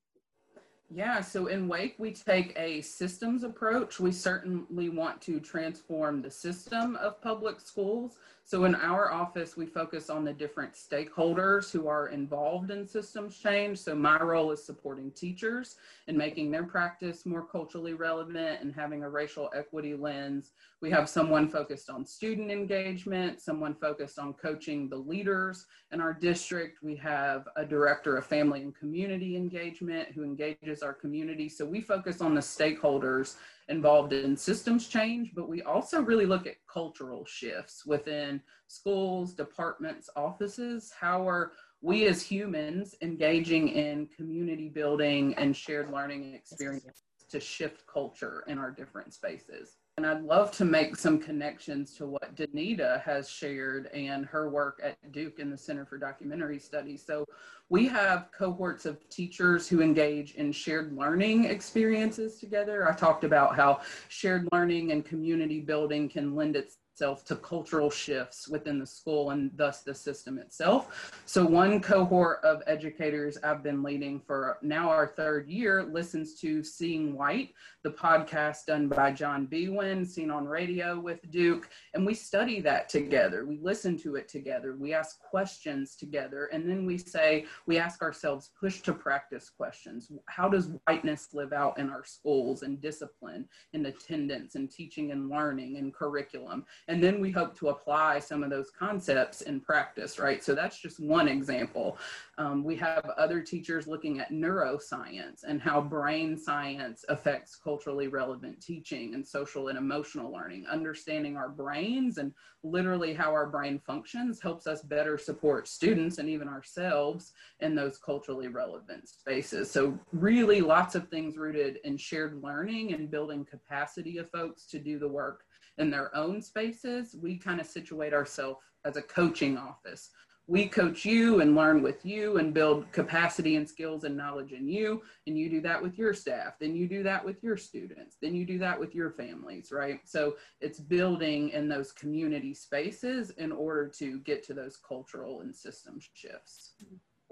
Yeah, 0.89 1.21
so 1.21 1.47
in 1.47 1.67
Wake, 1.67 1.95
we 1.97 2.11
take 2.11 2.53
a 2.57 2.81
systems 2.81 3.43
approach. 3.43 3.99
We 3.99 4.11
certainly 4.11 4.89
want 4.89 5.19
to 5.23 5.39
transform 5.39 6.21
the 6.21 6.29
system 6.29 6.95
of 6.97 7.21
public 7.21 7.59
schools. 7.59 8.17
So 8.47 8.65
in 8.65 8.75
our 8.75 9.11
office, 9.11 9.57
we 9.57 9.65
focus 9.65 10.11
on 10.11 10.23
the 10.23 10.31
different 10.31 10.73
stakeholders 10.75 11.71
who 11.71 11.87
are 11.87 12.09
involved 12.09 12.69
in 12.69 12.87
systems 12.87 13.39
change. 13.39 13.79
So 13.79 13.95
my 13.95 14.21
role 14.21 14.51
is 14.51 14.63
supporting 14.63 15.09
teachers 15.09 15.77
and 16.07 16.15
making 16.15 16.51
their 16.51 16.63
practice 16.63 17.25
more 17.25 17.43
culturally 17.43 17.95
relevant 17.95 18.61
and 18.61 18.71
having 18.71 19.01
a 19.01 19.09
racial 19.09 19.49
equity 19.55 19.95
lens. 19.95 20.51
We 20.79 20.91
have 20.91 21.09
someone 21.09 21.49
focused 21.49 21.89
on 21.89 22.05
student 22.05 22.51
engagement, 22.51 23.41
someone 23.41 23.73
focused 23.73 24.19
on 24.19 24.33
coaching 24.33 24.89
the 24.89 24.97
leaders 24.97 25.65
in 25.91 25.99
our 25.99 26.13
district. 26.13 26.83
We 26.83 26.95
have 26.97 27.47
a 27.55 27.65
director 27.65 28.15
of 28.15 28.27
family 28.27 28.61
and 28.61 28.75
community 28.75 29.35
engagement 29.35 30.09
who 30.13 30.23
engages 30.23 30.74
our 30.83 30.93
community. 30.93 31.49
So 31.49 31.65
we 31.65 31.81
focus 31.81 32.21
on 32.21 32.35
the 32.35 32.41
stakeholders 32.41 33.35
involved 33.67 34.13
in 34.13 34.37
systems 34.37 34.87
change, 34.87 35.31
but 35.35 35.49
we 35.49 35.61
also 35.63 36.01
really 36.01 36.25
look 36.25 36.45
at 36.47 36.55
cultural 36.71 37.25
shifts 37.25 37.85
within 37.85 38.41
schools, 38.67 39.33
departments, 39.33 40.09
offices. 40.15 40.91
How 40.99 41.27
are 41.27 41.53
we 41.81 42.07
as 42.07 42.21
humans 42.21 42.95
engaging 43.01 43.69
in 43.69 44.07
community 44.07 44.69
building 44.69 45.33
and 45.35 45.55
shared 45.55 45.91
learning 45.91 46.33
experiences 46.33 47.03
to 47.29 47.39
shift 47.39 47.85
culture 47.87 48.43
in 48.47 48.57
our 48.57 48.71
different 48.71 49.13
spaces? 49.13 49.77
And 49.97 50.05
I'd 50.05 50.23
love 50.23 50.51
to 50.57 50.65
make 50.65 50.97
some 50.97 51.17
connections 51.17 51.93
to 51.93 52.05
what 52.05 52.35
Danita 52.35 53.01
has 53.03 53.29
shared 53.29 53.85
and 53.93 54.25
her 54.25 54.49
work 54.49 54.81
at 54.83 54.97
Duke 55.13 55.39
in 55.39 55.49
the 55.49 55.57
Center 55.57 55.85
for 55.85 55.97
Documentary 55.97 56.59
Studies. 56.59 57.01
So 57.01 57.25
we 57.69 57.87
have 57.87 58.27
cohorts 58.37 58.85
of 58.85 59.07
teachers 59.07 59.69
who 59.69 59.81
engage 59.81 60.33
in 60.35 60.51
shared 60.51 60.91
learning 60.91 61.45
experiences 61.45 62.41
together. 62.41 62.85
I 62.89 62.93
talked 62.93 63.23
about 63.23 63.55
how 63.55 63.79
shared 64.09 64.49
learning 64.51 64.91
and 64.91 65.05
community 65.05 65.61
building 65.61 66.09
can 66.09 66.35
lend 66.35 66.57
itself 66.57 66.75
itself 66.95 67.25
to 67.25 67.35
cultural 67.35 67.89
shifts 67.89 68.47
within 68.47 68.79
the 68.79 68.85
school 68.85 69.31
and 69.31 69.51
thus 69.55 69.81
the 69.81 69.93
system 69.93 70.37
itself. 70.37 71.21
So 71.25 71.45
one 71.45 71.81
cohort 71.81 72.39
of 72.41 72.63
educators 72.67 73.37
I've 73.43 73.61
been 73.61 73.83
leading 73.83 74.21
for 74.21 74.59
now 74.61 74.89
our 74.89 75.05
third 75.05 75.49
year 75.49 75.83
listens 75.83 76.39
to 76.39 76.63
Seeing 76.63 77.17
White, 77.17 77.53
the 77.83 77.91
podcast 77.91 78.67
done 78.67 78.87
by 78.87 79.11
John 79.11 79.45
Biewen, 79.45 80.07
Scene 80.07 80.31
on 80.31 80.47
Radio 80.47 80.97
with 80.97 81.19
Duke, 81.31 81.67
and 81.93 82.05
we 82.05 82.13
study 82.13 82.61
that 82.61 82.87
together. 82.87 83.45
We 83.45 83.59
listen 83.61 83.97
to 83.99 84.15
it 84.15 84.29
together. 84.29 84.77
We 84.79 84.93
ask 84.93 85.19
questions 85.19 85.97
together, 85.97 86.45
and 86.53 86.69
then 86.69 86.85
we 86.85 86.97
say, 86.97 87.45
we 87.65 87.77
ask 87.77 88.01
ourselves 88.01 88.51
push 88.57 88.79
to 88.83 88.93
practice 88.93 89.49
questions. 89.49 90.09
How 90.27 90.47
does 90.47 90.69
whiteness 90.87 91.33
live 91.33 91.51
out 91.51 91.77
in 91.77 91.89
our 91.89 92.05
schools 92.05 92.63
and 92.63 92.79
discipline 92.79 93.49
and 93.73 93.85
attendance 93.85 94.55
and 94.55 94.71
teaching 94.71 95.11
and 95.11 95.29
learning 95.29 95.75
and 95.75 95.93
curriculum? 95.93 96.65
And 96.87 97.03
then 97.03 97.19
we 97.19 97.31
hope 97.31 97.57
to 97.59 97.69
apply 97.69 98.19
some 98.19 98.43
of 98.43 98.49
those 98.49 98.69
concepts 98.69 99.41
in 99.41 99.59
practice, 99.59 100.19
right? 100.19 100.43
So 100.43 100.53
that's 100.53 100.79
just 100.79 100.99
one 100.99 101.27
example. 101.27 101.97
Um, 102.37 102.63
we 102.63 102.75
have 102.75 103.05
other 103.17 103.41
teachers 103.41 103.87
looking 103.87 104.19
at 104.19 104.31
neuroscience 104.31 105.43
and 105.47 105.61
how 105.61 105.81
brain 105.81 106.37
science 106.37 107.03
affects 107.09 107.55
culturally 107.55 108.07
relevant 108.07 108.61
teaching 108.61 109.15
and 109.15 109.25
social 109.25 109.69
and 109.69 109.77
emotional 109.77 110.31
learning. 110.31 110.67
Understanding 110.67 111.37
our 111.37 111.49
brains 111.49 112.19
and 112.19 112.33
literally 112.63 113.13
how 113.13 113.31
our 113.31 113.47
brain 113.47 113.79
functions 113.79 114.41
helps 114.41 114.67
us 114.67 114.81
better 114.81 115.17
support 115.17 115.67
students 115.67 116.17
and 116.17 116.29
even 116.29 116.47
ourselves 116.47 117.31
in 117.61 117.73
those 117.73 117.97
culturally 117.97 118.47
relevant 118.47 119.07
spaces. 119.07 119.71
So, 119.71 119.97
really, 120.11 120.61
lots 120.61 120.95
of 120.95 121.07
things 121.07 121.37
rooted 121.37 121.79
in 121.83 121.97
shared 121.97 122.41
learning 122.43 122.93
and 122.93 123.09
building 123.09 123.45
capacity 123.45 124.17
of 124.17 124.29
folks 124.29 124.65
to 124.67 124.79
do 124.79 124.99
the 124.99 125.07
work 125.07 125.44
in 125.77 125.89
their 125.89 126.15
own 126.15 126.41
spaces, 126.41 127.15
we 127.21 127.37
kind 127.37 127.59
of 127.59 127.65
situate 127.65 128.13
ourselves 128.13 128.59
as 128.85 128.97
a 128.97 129.01
coaching 129.01 129.57
office. 129.57 130.09
We 130.47 130.67
coach 130.67 131.05
you 131.05 131.41
and 131.41 131.55
learn 131.55 131.81
with 131.81 132.05
you 132.05 132.37
and 132.37 132.53
build 132.53 132.91
capacity 132.91 133.55
and 133.55 133.67
skills 133.67 134.03
and 134.03 134.15
knowledge 134.15 134.51
in 134.51 134.67
you. 134.67 135.01
And 135.25 135.35
you 135.35 135.49
do 135.49 135.59
that 135.61 135.81
with 135.81 135.97
your 135.97 136.13
staff. 136.13 136.59
Then 136.59 136.75
you 136.75 136.87
do 136.87 137.01
that 137.01 137.25
with 137.25 137.41
your 137.41 137.57
students. 137.57 138.17
Then 138.21 138.35
you 138.35 138.45
do 138.45 138.59
that 138.59 138.79
with 138.79 138.93
your 138.93 139.09
families, 139.09 139.71
right? 139.71 140.01
So 140.05 140.35
it's 140.61 140.79
building 140.79 141.49
in 141.49 141.67
those 141.67 141.91
community 141.91 142.53
spaces 142.53 143.31
in 143.31 143.51
order 143.51 143.87
to 143.97 144.19
get 144.19 144.45
to 144.45 144.53
those 144.53 144.77
cultural 144.77 145.41
and 145.41 145.55
system 145.55 145.99
shifts. 146.13 146.73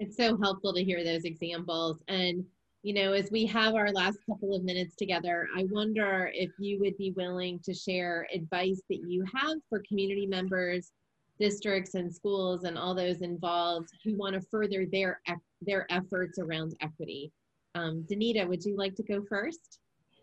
It's 0.00 0.16
so 0.16 0.36
helpful 0.36 0.74
to 0.74 0.82
hear 0.82 1.04
those 1.04 1.24
examples. 1.24 2.02
And 2.08 2.44
you 2.84 2.92
know, 2.92 3.14
as 3.14 3.30
we 3.30 3.46
have 3.46 3.74
our 3.74 3.90
last 3.92 4.18
couple 4.28 4.54
of 4.54 4.62
minutes 4.62 4.94
together, 4.94 5.48
I 5.56 5.64
wonder 5.70 6.30
if 6.34 6.50
you 6.58 6.78
would 6.80 6.98
be 6.98 7.12
willing 7.12 7.58
to 7.60 7.72
share 7.72 8.28
advice 8.32 8.82
that 8.90 9.08
you 9.08 9.24
have 9.34 9.56
for 9.70 9.82
community 9.88 10.26
members, 10.26 10.92
districts, 11.40 11.94
and 11.94 12.14
schools, 12.14 12.64
and 12.64 12.76
all 12.76 12.94
those 12.94 13.22
involved 13.22 13.88
who 14.04 14.14
want 14.18 14.34
to 14.34 14.42
further 14.50 14.84
their 14.84 15.18
their 15.62 15.86
efforts 15.90 16.38
around 16.38 16.76
equity. 16.82 17.32
Um, 17.74 18.04
Danita, 18.06 18.46
would 18.46 18.62
you 18.62 18.76
like 18.76 18.94
to 18.96 19.02
go 19.02 19.24
first? 19.26 19.78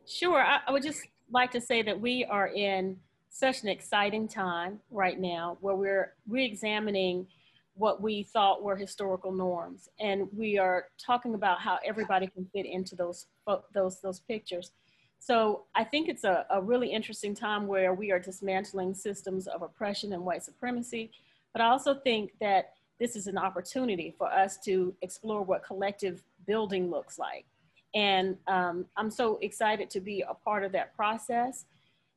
Sure. 0.06 0.39
I, 0.39 0.60
I 0.67 0.71
would 0.71 0.84
just 0.84 1.02
like 1.32 1.50
to 1.52 1.62
say 1.62 1.82
that 1.82 2.00
we 2.00 2.26
are 2.26 2.50
in 2.50 2.95
such 3.30 3.63
an 3.63 3.69
exciting 3.69 4.28
time 4.28 4.80
right 4.91 5.19
now 5.19 5.58
where 5.62 5.76
we're 5.76 6.13
re-examining 6.28 7.26
what 7.75 8.01
we 8.01 8.23
thought 8.23 8.63
were 8.63 8.75
historical 8.75 9.31
norms. 9.31 9.89
And 9.99 10.27
we 10.36 10.57
are 10.57 10.86
talking 11.03 11.34
about 11.36 11.60
how 11.60 11.79
everybody 11.86 12.27
can 12.27 12.45
fit 12.53 12.65
into 12.65 12.95
those, 12.95 13.27
those, 13.73 14.01
those 14.01 14.19
pictures. 14.19 14.71
So 15.19 15.65
I 15.75 15.84
think 15.84 16.10
it's 16.10 16.23
a, 16.23 16.45
a 16.49 16.62
really 16.62 16.91
interesting 16.91 17.36
time 17.36 17.67
where 17.67 17.93
we 17.93 18.12
are 18.12 18.19
dismantling 18.19 18.95
systems 18.95 19.47
of 19.47 19.62
oppression 19.62 20.13
and 20.13 20.23
white 20.23 20.43
supremacy. 20.43 21.12
But 21.53 21.62
I 21.62 21.67
also 21.67 21.93
think 21.93 22.31
that 22.41 22.71
this 22.99 23.15
is 23.15 23.27
an 23.27 23.38
opportunity 23.38 24.13
for 24.17 24.31
us 24.31 24.57
to 24.65 24.93
explore 25.01 25.43
what 25.43 25.63
collective 25.63 26.23
building 26.47 26.89
looks 26.89 27.17
like. 27.17 27.45
And 27.93 28.38
um, 28.47 28.86
I'm 28.97 29.12
so 29.12 29.38
excited 29.41 29.89
to 29.91 29.99
be 29.99 30.23
a 30.27 30.34
part 30.34 30.63
of 30.63 30.71
that 30.73 30.95
process. 30.95 31.65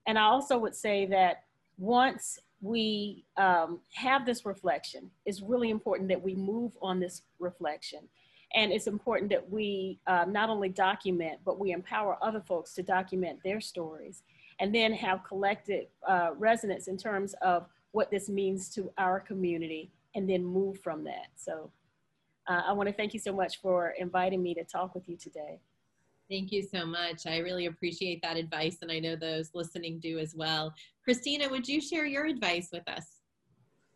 And 0.07 0.19
I 0.19 0.23
also 0.23 0.59
would 0.59 0.75
say 0.75 1.07
that 1.07 1.45
once 1.79 2.39
we 2.61 3.25
um, 3.37 3.81
have 3.93 4.25
this 4.25 4.47
reflection, 4.47 5.11
it's 5.27 5.43
really 5.43 5.71
important 5.71 6.09
that 6.09 6.23
we 6.23 6.35
move 6.35 6.73
on 6.81 7.01
this 7.01 7.23
reflection. 7.39 8.01
And 8.55 8.71
it's 8.71 8.87
important 8.87 9.31
that 9.31 9.51
we 9.51 9.99
uh, 10.07 10.27
not 10.29 10.49
only 10.49 10.69
document, 10.69 11.41
but 11.45 11.59
we 11.59 11.73
empower 11.73 12.17
other 12.23 12.41
folks 12.41 12.73
to 12.75 12.83
document 12.83 13.41
their 13.45 13.61
stories 13.61 14.23
and 14.61 14.73
then 14.73 14.93
have 14.93 15.25
collective 15.25 15.87
uh, 16.09 16.31
resonance 16.39 16.87
in 16.87 16.97
terms 16.97 17.35
of 17.43 17.67
what 17.91 18.11
this 18.11 18.29
means 18.29 18.69
to 18.71 18.93
our 18.97 19.21
community 19.21 19.91
and 20.15 20.31
then 20.31 20.45
move 20.45 20.79
from 20.81 21.05
that. 21.05 21.29
So 21.37 21.71
uh, 22.47 22.63
I 22.67 22.73
want 22.73 22.89
to 22.89 22.95
thank 22.95 23.15
you 23.15 23.21
so 23.21 23.33
much 23.33 23.61
for 23.61 23.95
inviting 23.99 24.43
me 24.43 24.55
to 24.55 24.65
talk 24.65 24.95
with 24.95 25.09
you 25.09 25.17
today. 25.17 25.59
Thank 26.31 26.53
you 26.53 26.63
so 26.63 26.87
much. 26.87 27.27
I 27.27 27.39
really 27.39 27.67
appreciate 27.67 28.21
that 28.23 28.37
advice, 28.37 28.79
and 28.81 28.91
I 28.91 28.99
know 28.99 29.15
those 29.15 29.51
listening 29.55 30.01
do 30.01 30.19
as 30.19 30.35
well. 30.35 30.75
Christina, 31.05 31.49
would 31.51 31.69
you 31.69 31.81
share 31.81 32.07
your 32.07 32.25
advice 32.25 32.69
with 32.73 32.89
us? 32.89 33.14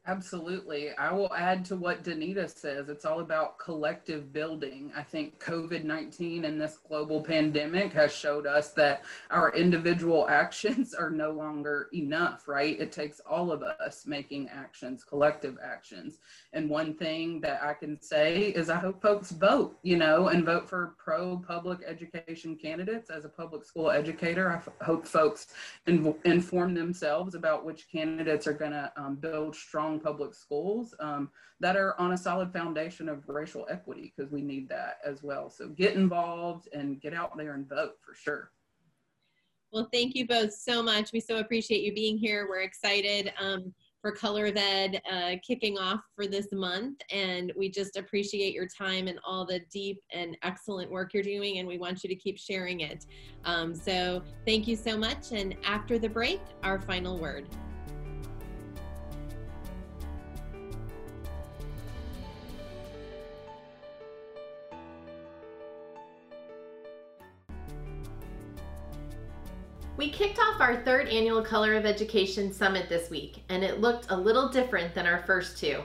Absolutely. 0.08 0.96
I 0.96 1.12
will 1.12 1.34
add 1.34 1.66
to 1.66 1.76
what 1.76 2.02
Danita 2.02 2.48
says. 2.48 2.88
It's 2.88 3.04
all 3.04 3.20
about 3.20 3.58
collective 3.58 4.32
building. 4.32 4.90
I 4.96 5.02
think 5.02 5.38
COVID 5.38 5.84
19 5.84 6.46
and 6.46 6.58
this 6.58 6.78
global 6.88 7.22
pandemic 7.22 7.92
has 7.92 8.10
showed 8.10 8.46
us 8.46 8.70
that 8.70 9.04
our 9.30 9.54
individual 9.54 10.26
actions 10.30 10.94
are 10.94 11.10
no 11.10 11.30
longer 11.32 11.90
enough, 11.92 12.48
right? 12.48 12.80
It 12.80 12.90
takes 12.90 13.20
all 13.28 13.52
of 13.52 13.62
us 13.62 14.06
making 14.06 14.48
actions, 14.48 15.04
collective 15.04 15.58
actions. 15.62 16.20
And 16.54 16.70
one 16.70 16.94
thing 16.94 17.42
that 17.42 17.62
I 17.62 17.74
can 17.74 18.00
say 18.00 18.44
is 18.44 18.70
I 18.70 18.76
hope 18.76 19.02
folks 19.02 19.30
vote, 19.30 19.78
you 19.82 19.98
know, 19.98 20.28
and 20.28 20.42
vote 20.42 20.70
for 20.70 20.94
pro 20.96 21.36
public 21.36 21.80
education 21.86 22.56
candidates. 22.56 23.10
As 23.10 23.26
a 23.26 23.28
public 23.28 23.62
school 23.62 23.90
educator, 23.90 24.50
I 24.50 24.56
f- 24.56 24.70
hope 24.80 25.06
folks 25.06 25.48
inv- 25.86 26.16
inform 26.24 26.72
themselves 26.72 27.34
about 27.34 27.66
which 27.66 27.90
candidates 27.92 28.46
are 28.46 28.54
going 28.54 28.70
to 28.72 28.90
um, 28.96 29.16
build 29.16 29.54
strong 29.54 29.97
public 30.00 30.34
schools 30.34 30.94
um, 31.00 31.30
that 31.60 31.76
are 31.76 31.98
on 32.00 32.12
a 32.12 32.18
solid 32.18 32.52
foundation 32.52 33.08
of 33.08 33.28
racial 33.28 33.66
equity 33.70 34.12
because 34.16 34.30
we 34.32 34.42
need 34.42 34.68
that 34.68 34.98
as 35.04 35.22
well. 35.22 35.50
So 35.50 35.68
get 35.68 35.94
involved 35.94 36.68
and 36.72 37.00
get 37.00 37.14
out 37.14 37.36
there 37.36 37.54
and 37.54 37.68
vote 37.68 37.94
for 38.04 38.14
sure. 38.14 38.50
Well, 39.72 39.88
thank 39.92 40.14
you 40.14 40.26
both 40.26 40.54
so 40.54 40.82
much. 40.82 41.12
We 41.12 41.20
so 41.20 41.38
appreciate 41.38 41.82
you 41.82 41.92
being 41.92 42.16
here. 42.16 42.46
We're 42.48 42.62
excited 42.62 43.32
um, 43.38 43.74
for 44.00 44.12
Color 44.12 44.50
Ed 44.56 45.02
uh, 45.10 45.32
kicking 45.46 45.76
off 45.76 46.00
for 46.16 46.26
this 46.26 46.46
month, 46.52 47.02
and 47.10 47.52
we 47.56 47.68
just 47.68 47.96
appreciate 47.96 48.54
your 48.54 48.66
time 48.66 49.08
and 49.08 49.18
all 49.26 49.44
the 49.44 49.60
deep 49.70 50.00
and 50.12 50.38
excellent 50.42 50.90
work 50.90 51.12
you're 51.12 51.22
doing, 51.22 51.58
and 51.58 51.68
we 51.68 51.76
want 51.76 52.02
you 52.02 52.08
to 52.08 52.14
keep 52.14 52.38
sharing 52.38 52.80
it. 52.80 53.04
Um, 53.44 53.74
so, 53.74 54.22
thank 54.46 54.66
you 54.66 54.76
so 54.76 54.96
much. 54.96 55.32
And 55.32 55.54
after 55.64 55.98
the 55.98 56.08
break, 56.08 56.40
our 56.62 56.80
final 56.80 57.18
word. 57.18 57.46
We 69.98 70.10
kicked 70.10 70.38
off 70.38 70.60
our 70.60 70.76
third 70.76 71.08
annual 71.08 71.42
Color 71.42 71.74
of 71.74 71.84
Education 71.84 72.52
Summit 72.52 72.88
this 72.88 73.10
week, 73.10 73.42
and 73.48 73.64
it 73.64 73.80
looked 73.80 74.06
a 74.08 74.16
little 74.16 74.48
different 74.48 74.94
than 74.94 75.08
our 75.08 75.24
first 75.24 75.58
two. 75.58 75.80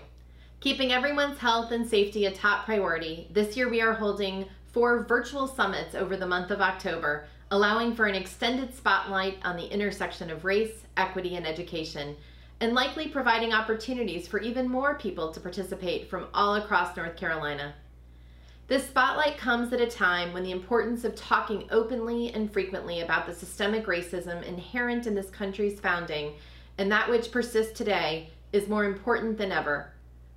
Keeping 0.60 0.92
everyone's 0.92 1.40
health 1.40 1.72
and 1.72 1.90
safety 1.90 2.28
a 2.28 2.32
top 2.32 2.66
priority, 2.66 3.28
this 3.34 3.58
year 3.58 3.68
we 3.68 3.82
are 3.82 3.94
holding 3.94 4.46
four 4.72 5.04
virtual 5.06 5.48
summits 5.48 5.96
over 5.96 6.16
the 6.16 6.28
month 6.28 6.52
of 6.52 6.62
October, 6.62 7.26
allowing 7.50 7.96
for 7.96 8.06
an 8.06 8.14
extended 8.14 8.76
spotlight 8.76 9.40
on 9.44 9.58
the 9.58 9.74
intersection 9.74 10.30
of 10.30 10.46
race, 10.46 10.84
equity, 10.96 11.36
and 11.36 11.48
education, 11.48 12.16
and 12.60 12.76
likely 12.76 13.08
providing 13.08 13.52
opportunities 13.52 14.28
for 14.28 14.40
even 14.40 14.70
more 14.70 14.94
people 14.94 15.32
to 15.32 15.40
participate 15.40 16.08
from 16.08 16.28
all 16.36 16.54
across 16.54 16.96
North 16.96 17.18
Carolina. 17.18 17.74
This 18.68 18.88
spotlight 18.88 19.38
comes 19.38 19.74
at 19.74 19.82
a 19.82 19.88
time 19.88 20.32
when 20.32 20.44
the 20.44 20.52
importance 20.52 21.04
of 21.04 21.16
talking 21.16 21.68
openly 21.70 22.32
and 22.34 22.52
frequently 22.52 23.02
about 23.02 23.26
the 23.26 23.34
systemic 23.34 23.88
racism 23.88 24.42
inherent 24.44 25.06
in 25.06 25.16
this 25.16 25.30
country's 25.30 25.82
founding 25.82 26.36
and 26.78 26.90
that 26.90 27.10
which 27.10 27.32
persists 27.32 27.78
today 27.78 28.30
is 28.54 28.70
more 28.70 28.86
important 28.86 29.38
than 29.38 29.52
ever. 29.52 29.92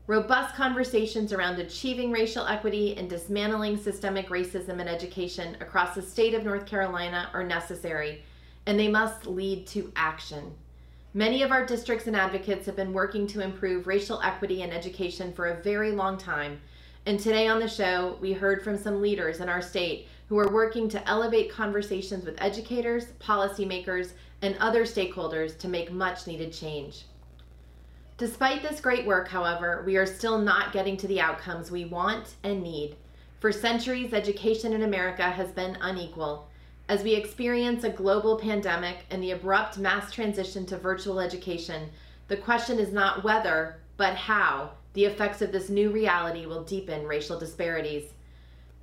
Robust 0.09 0.55
conversations 0.57 1.33
around 1.33 1.61
achieving 1.61 2.11
racial 2.11 2.47
equity 2.47 2.97
and 2.97 3.09
dismantling 3.09 3.77
systemic 3.77 4.29
racism 4.29 4.81
in 4.81 4.89
education 4.89 5.57
across 5.61 5.95
the 5.95 6.03
state 6.03 6.35
of 6.35 6.45
North 6.45 6.67
Carolina 6.67 7.31
are 7.33 7.45
necessary, 7.45 8.23
and 8.67 8.79
they 8.79 8.89
must 8.89 9.27
lead 9.27 9.67
to 9.69 9.93
action. 9.97 10.53
Many 11.15 11.43
of 11.43 11.51
our 11.51 11.65
districts 11.65 12.07
and 12.07 12.15
advocates 12.15 12.67
have 12.67 12.77
been 12.77 12.93
working 12.93 13.27
to 13.29 13.41
improve 13.41 13.87
racial 13.87 14.21
equity 14.21 14.63
in 14.63 14.71
education 14.71 15.33
for 15.33 15.47
a 15.47 15.63
very 15.63 15.93
long 15.93 16.19
time 16.19 16.61
and 17.07 17.21
today 17.21 17.47
on 17.47 17.61
the 17.61 17.69
show, 17.69 18.19
we 18.21 18.33
heard 18.33 18.65
from 18.65 18.77
some 18.77 19.01
leaders 19.01 19.39
in 19.39 19.49
our 19.49 19.63
state 19.63 20.09
who 20.29 20.37
are 20.39 20.53
working 20.53 20.89
to 20.89 21.09
elevate 21.09 21.53
conversations 21.53 22.25
with 22.25 22.43
educators, 22.43 23.07
policymakers, 23.21 24.11
and 24.43 24.57
other 24.59 24.83
stakeholders 24.83 25.57
to 25.59 25.69
make 25.69 25.93
much 25.93 26.27
needed 26.27 26.53
change. 26.53 27.05
Despite 28.19 28.61
this 28.61 28.81
great 28.81 29.07
work, 29.07 29.29
however, 29.29 29.85
we 29.87 29.97
are 29.97 30.05
still 30.05 30.39
not 30.39 30.73
getting 30.73 30.97
to 30.97 31.07
the 31.07 31.21
outcomes 31.21 31.71
we 31.71 31.85
want 31.85 32.35
and 32.43 32.61
need. 32.61 32.97
For 33.39 33.53
centuries, 33.53 34.13
education 34.13 34.73
in 34.73 34.83
America 34.83 35.31
has 35.31 35.53
been 35.53 35.79
unequal. 35.81 36.49
As 36.89 37.05
we 37.05 37.15
experience 37.15 37.85
a 37.85 37.91
global 37.91 38.37
pandemic 38.37 39.05
and 39.11 39.23
the 39.23 39.31
abrupt 39.31 39.79
mass 39.79 40.11
transition 40.11 40.67
to 40.67 40.77
virtual 40.77 41.21
education, 41.21 41.89
the 42.27 42.37
question 42.37 42.81
is 42.81 42.93
not 42.93 43.23
whether, 43.23 43.77
but 43.97 44.15
how 44.15 44.73
the 44.97 45.05
effects 45.05 45.43
of 45.43 45.53
this 45.53 45.69
new 45.69 45.91
reality 45.91 46.47
will 46.47 46.65
deepen 46.65 47.07
racial 47.07 47.39
disparities. 47.39 48.15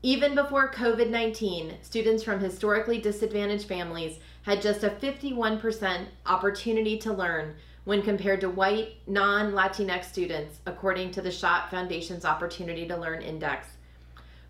Even 0.04 0.36
before 0.36 0.72
COVID 0.72 1.10
19, 1.10 1.74
students 1.82 2.22
from 2.22 2.40
historically 2.40 3.02
disadvantaged 3.02 3.68
families 3.68 4.20
had 4.44 4.62
just 4.62 4.84
a 4.84 4.92
51% 4.92 6.06
opportunity 6.28 7.00
to 7.00 7.12
learn 7.12 7.56
when 7.86 8.04
compared 8.04 8.42
to 8.42 8.50
white, 8.50 8.98
non 9.08 9.54
Latinx 9.54 10.06
students, 10.06 10.60
according 10.68 11.10
to 11.12 11.22
the 11.22 11.32
Schott 11.32 11.72
Foundation's 11.72 12.26
Opportunity 12.26 12.88
to 12.88 12.96
Learn 12.96 13.24
Index. 13.24 13.68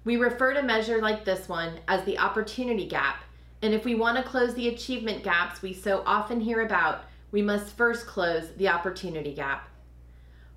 We 0.04 0.18
refer 0.18 0.54
to 0.54 0.64
measure 0.64 1.02
like 1.02 1.24
this 1.24 1.48
one 1.48 1.80
as 1.88 2.04
the 2.04 2.20
opportunity 2.20 2.90
gap, 2.90 3.24
and 3.62 3.74
if 3.74 3.86
we 3.86 3.96
want 3.96 4.18
to 4.18 4.30
close 4.30 4.54
the 4.54 4.68
achievement 4.68 5.24
gaps 5.24 5.62
we 5.62 5.72
so 5.72 6.04
often 6.06 6.42
hear 6.42 6.60
about, 6.66 7.06
we 7.32 7.42
must 7.42 7.78
first 7.78 8.06
close 8.06 8.50
the 8.58 8.68
opportunity 8.68 9.34
gap. 9.34 9.70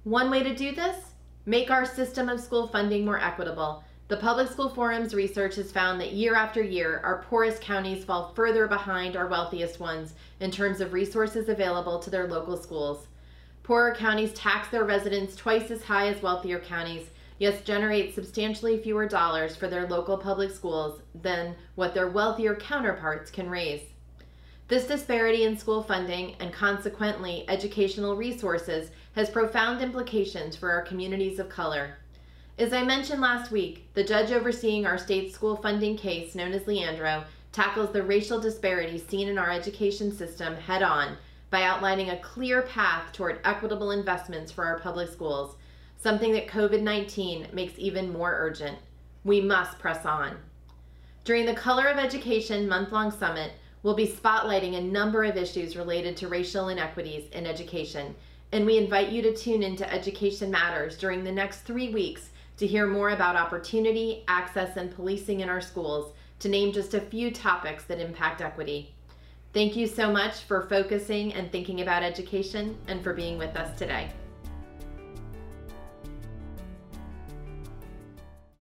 One 0.06 0.30
way 0.30 0.44
to 0.44 0.54
do 0.54 0.72
this? 0.72 0.96
Make 1.46 1.68
our 1.68 1.84
system 1.84 2.28
of 2.28 2.38
school 2.38 2.68
funding 2.68 3.04
more 3.04 3.18
equitable. 3.18 3.82
The 4.06 4.18
Public 4.18 4.48
School 4.48 4.68
Forum's 4.68 5.16
research 5.16 5.56
has 5.56 5.72
found 5.72 6.00
that 6.00 6.12
year 6.12 6.36
after 6.36 6.62
year, 6.62 7.00
our 7.02 7.24
poorest 7.24 7.60
counties 7.60 8.04
fall 8.04 8.32
further 8.36 8.68
behind 8.68 9.16
our 9.16 9.26
wealthiest 9.26 9.80
ones 9.80 10.14
in 10.38 10.52
terms 10.52 10.80
of 10.80 10.92
resources 10.92 11.48
available 11.48 11.98
to 11.98 12.08
their 12.08 12.28
local 12.28 12.56
schools. 12.56 13.08
Poorer 13.64 13.96
counties 13.96 14.32
tax 14.32 14.68
their 14.68 14.84
residents 14.84 15.34
twice 15.34 15.72
as 15.72 15.82
high 15.82 16.06
as 16.06 16.22
wealthier 16.22 16.60
counties, 16.60 17.10
yet 17.40 17.64
generate 17.64 18.14
substantially 18.14 18.78
fewer 18.78 19.08
dollars 19.08 19.56
for 19.56 19.66
their 19.66 19.88
local 19.88 20.16
public 20.16 20.52
schools 20.52 21.00
than 21.20 21.56
what 21.74 21.94
their 21.94 22.10
wealthier 22.10 22.54
counterparts 22.54 23.32
can 23.32 23.50
raise. 23.50 23.82
This 24.68 24.88
disparity 24.88 25.44
in 25.44 25.56
school 25.56 25.82
funding 25.84 26.34
and 26.40 26.52
consequently 26.52 27.44
educational 27.48 28.16
resources 28.16 28.90
has 29.16 29.31
profound 29.31 29.83
implications 29.83 30.55
for 30.55 30.70
our 30.70 30.83
communities 30.83 31.38
of 31.38 31.48
color. 31.48 31.96
As 32.59 32.72
I 32.72 32.85
mentioned 32.85 33.20
last 33.20 33.50
week, 33.50 33.88
the 33.94 34.05
judge 34.05 34.31
overseeing 34.31 34.87
our 34.87 34.98
state 34.98 35.33
school 35.33 35.57
funding 35.57 35.96
case, 35.96 36.35
known 36.35 36.52
as 36.52 36.66
Leandro, 36.66 37.24
tackles 37.50 37.92
the 37.92 38.02
racial 38.02 38.38
disparities 38.38 39.07
seen 39.07 39.29
in 39.29 39.38
our 39.38 39.50
education 39.50 40.12
system 40.14 40.55
head 40.55 40.83
on 40.83 41.16
by 41.48 41.62
outlining 41.62 42.11
a 42.11 42.18
clear 42.18 42.62
path 42.62 43.11
toward 43.12 43.40
equitable 43.44 43.90
investments 43.90 44.52
for 44.52 44.64
our 44.64 44.79
public 44.81 45.11
schools, 45.11 45.57
something 45.96 46.33
that 46.33 46.46
COVID 46.46 46.83
19 46.83 47.48
makes 47.52 47.72
even 47.79 48.12
more 48.12 48.37
urgent. 48.38 48.79
We 49.24 49.40
must 49.40 49.79
press 49.79 50.05
on. 50.05 50.37
During 51.24 51.46
the 51.46 51.55
Color 51.55 51.87
of 51.87 51.98
Education 51.98 52.68
month 52.68 52.92
long 52.92 53.11
summit, 53.11 53.52
We'll 53.87 53.94
be 53.94 54.09
spotlighting 54.09 54.76
a 54.76 54.81
number 54.81 55.22
of 55.22 55.37
issues 55.37 55.76
related 55.76 56.16
to 56.16 56.26
racial 56.26 56.70
inequities 56.70 57.31
in 57.31 57.46
education, 57.46 58.16
and 58.52 58.64
we 58.64 58.78
invite 58.78 59.11
you 59.11 59.22
to 59.22 59.35
tune 59.35 59.62
into 59.62 59.92
Education 59.92 60.50
Matters 60.50 60.96
during 60.96 61.24
the 61.24 61.32
next 61.32 61.61
three 61.61 61.90
weeks 61.90 62.30
to 62.56 62.66
hear 62.66 62.87
more 62.87 63.11
about 63.11 63.37
opportunity, 63.37 64.24
access, 64.28 64.76
and 64.76 64.94
policing 64.94 65.40
in 65.40 65.48
our 65.48 65.61
schools, 65.61 66.12
to 66.38 66.48
name 66.48 66.72
just 66.72 66.94
a 66.94 67.00
few 67.00 67.30
topics 67.30 67.85
that 67.85 68.00
impact 68.00 68.40
equity. 68.40 68.94
Thank 69.52 69.76
you 69.76 69.87
so 69.87 70.11
much 70.11 70.40
for 70.42 70.68
focusing 70.68 71.32
and 71.35 71.50
thinking 71.50 71.80
about 71.80 72.02
education 72.02 72.76
and 72.88 73.02
for 73.02 73.14
being 73.14 73.38
with 73.38 73.56
us 73.56 73.76
today. 73.78 74.11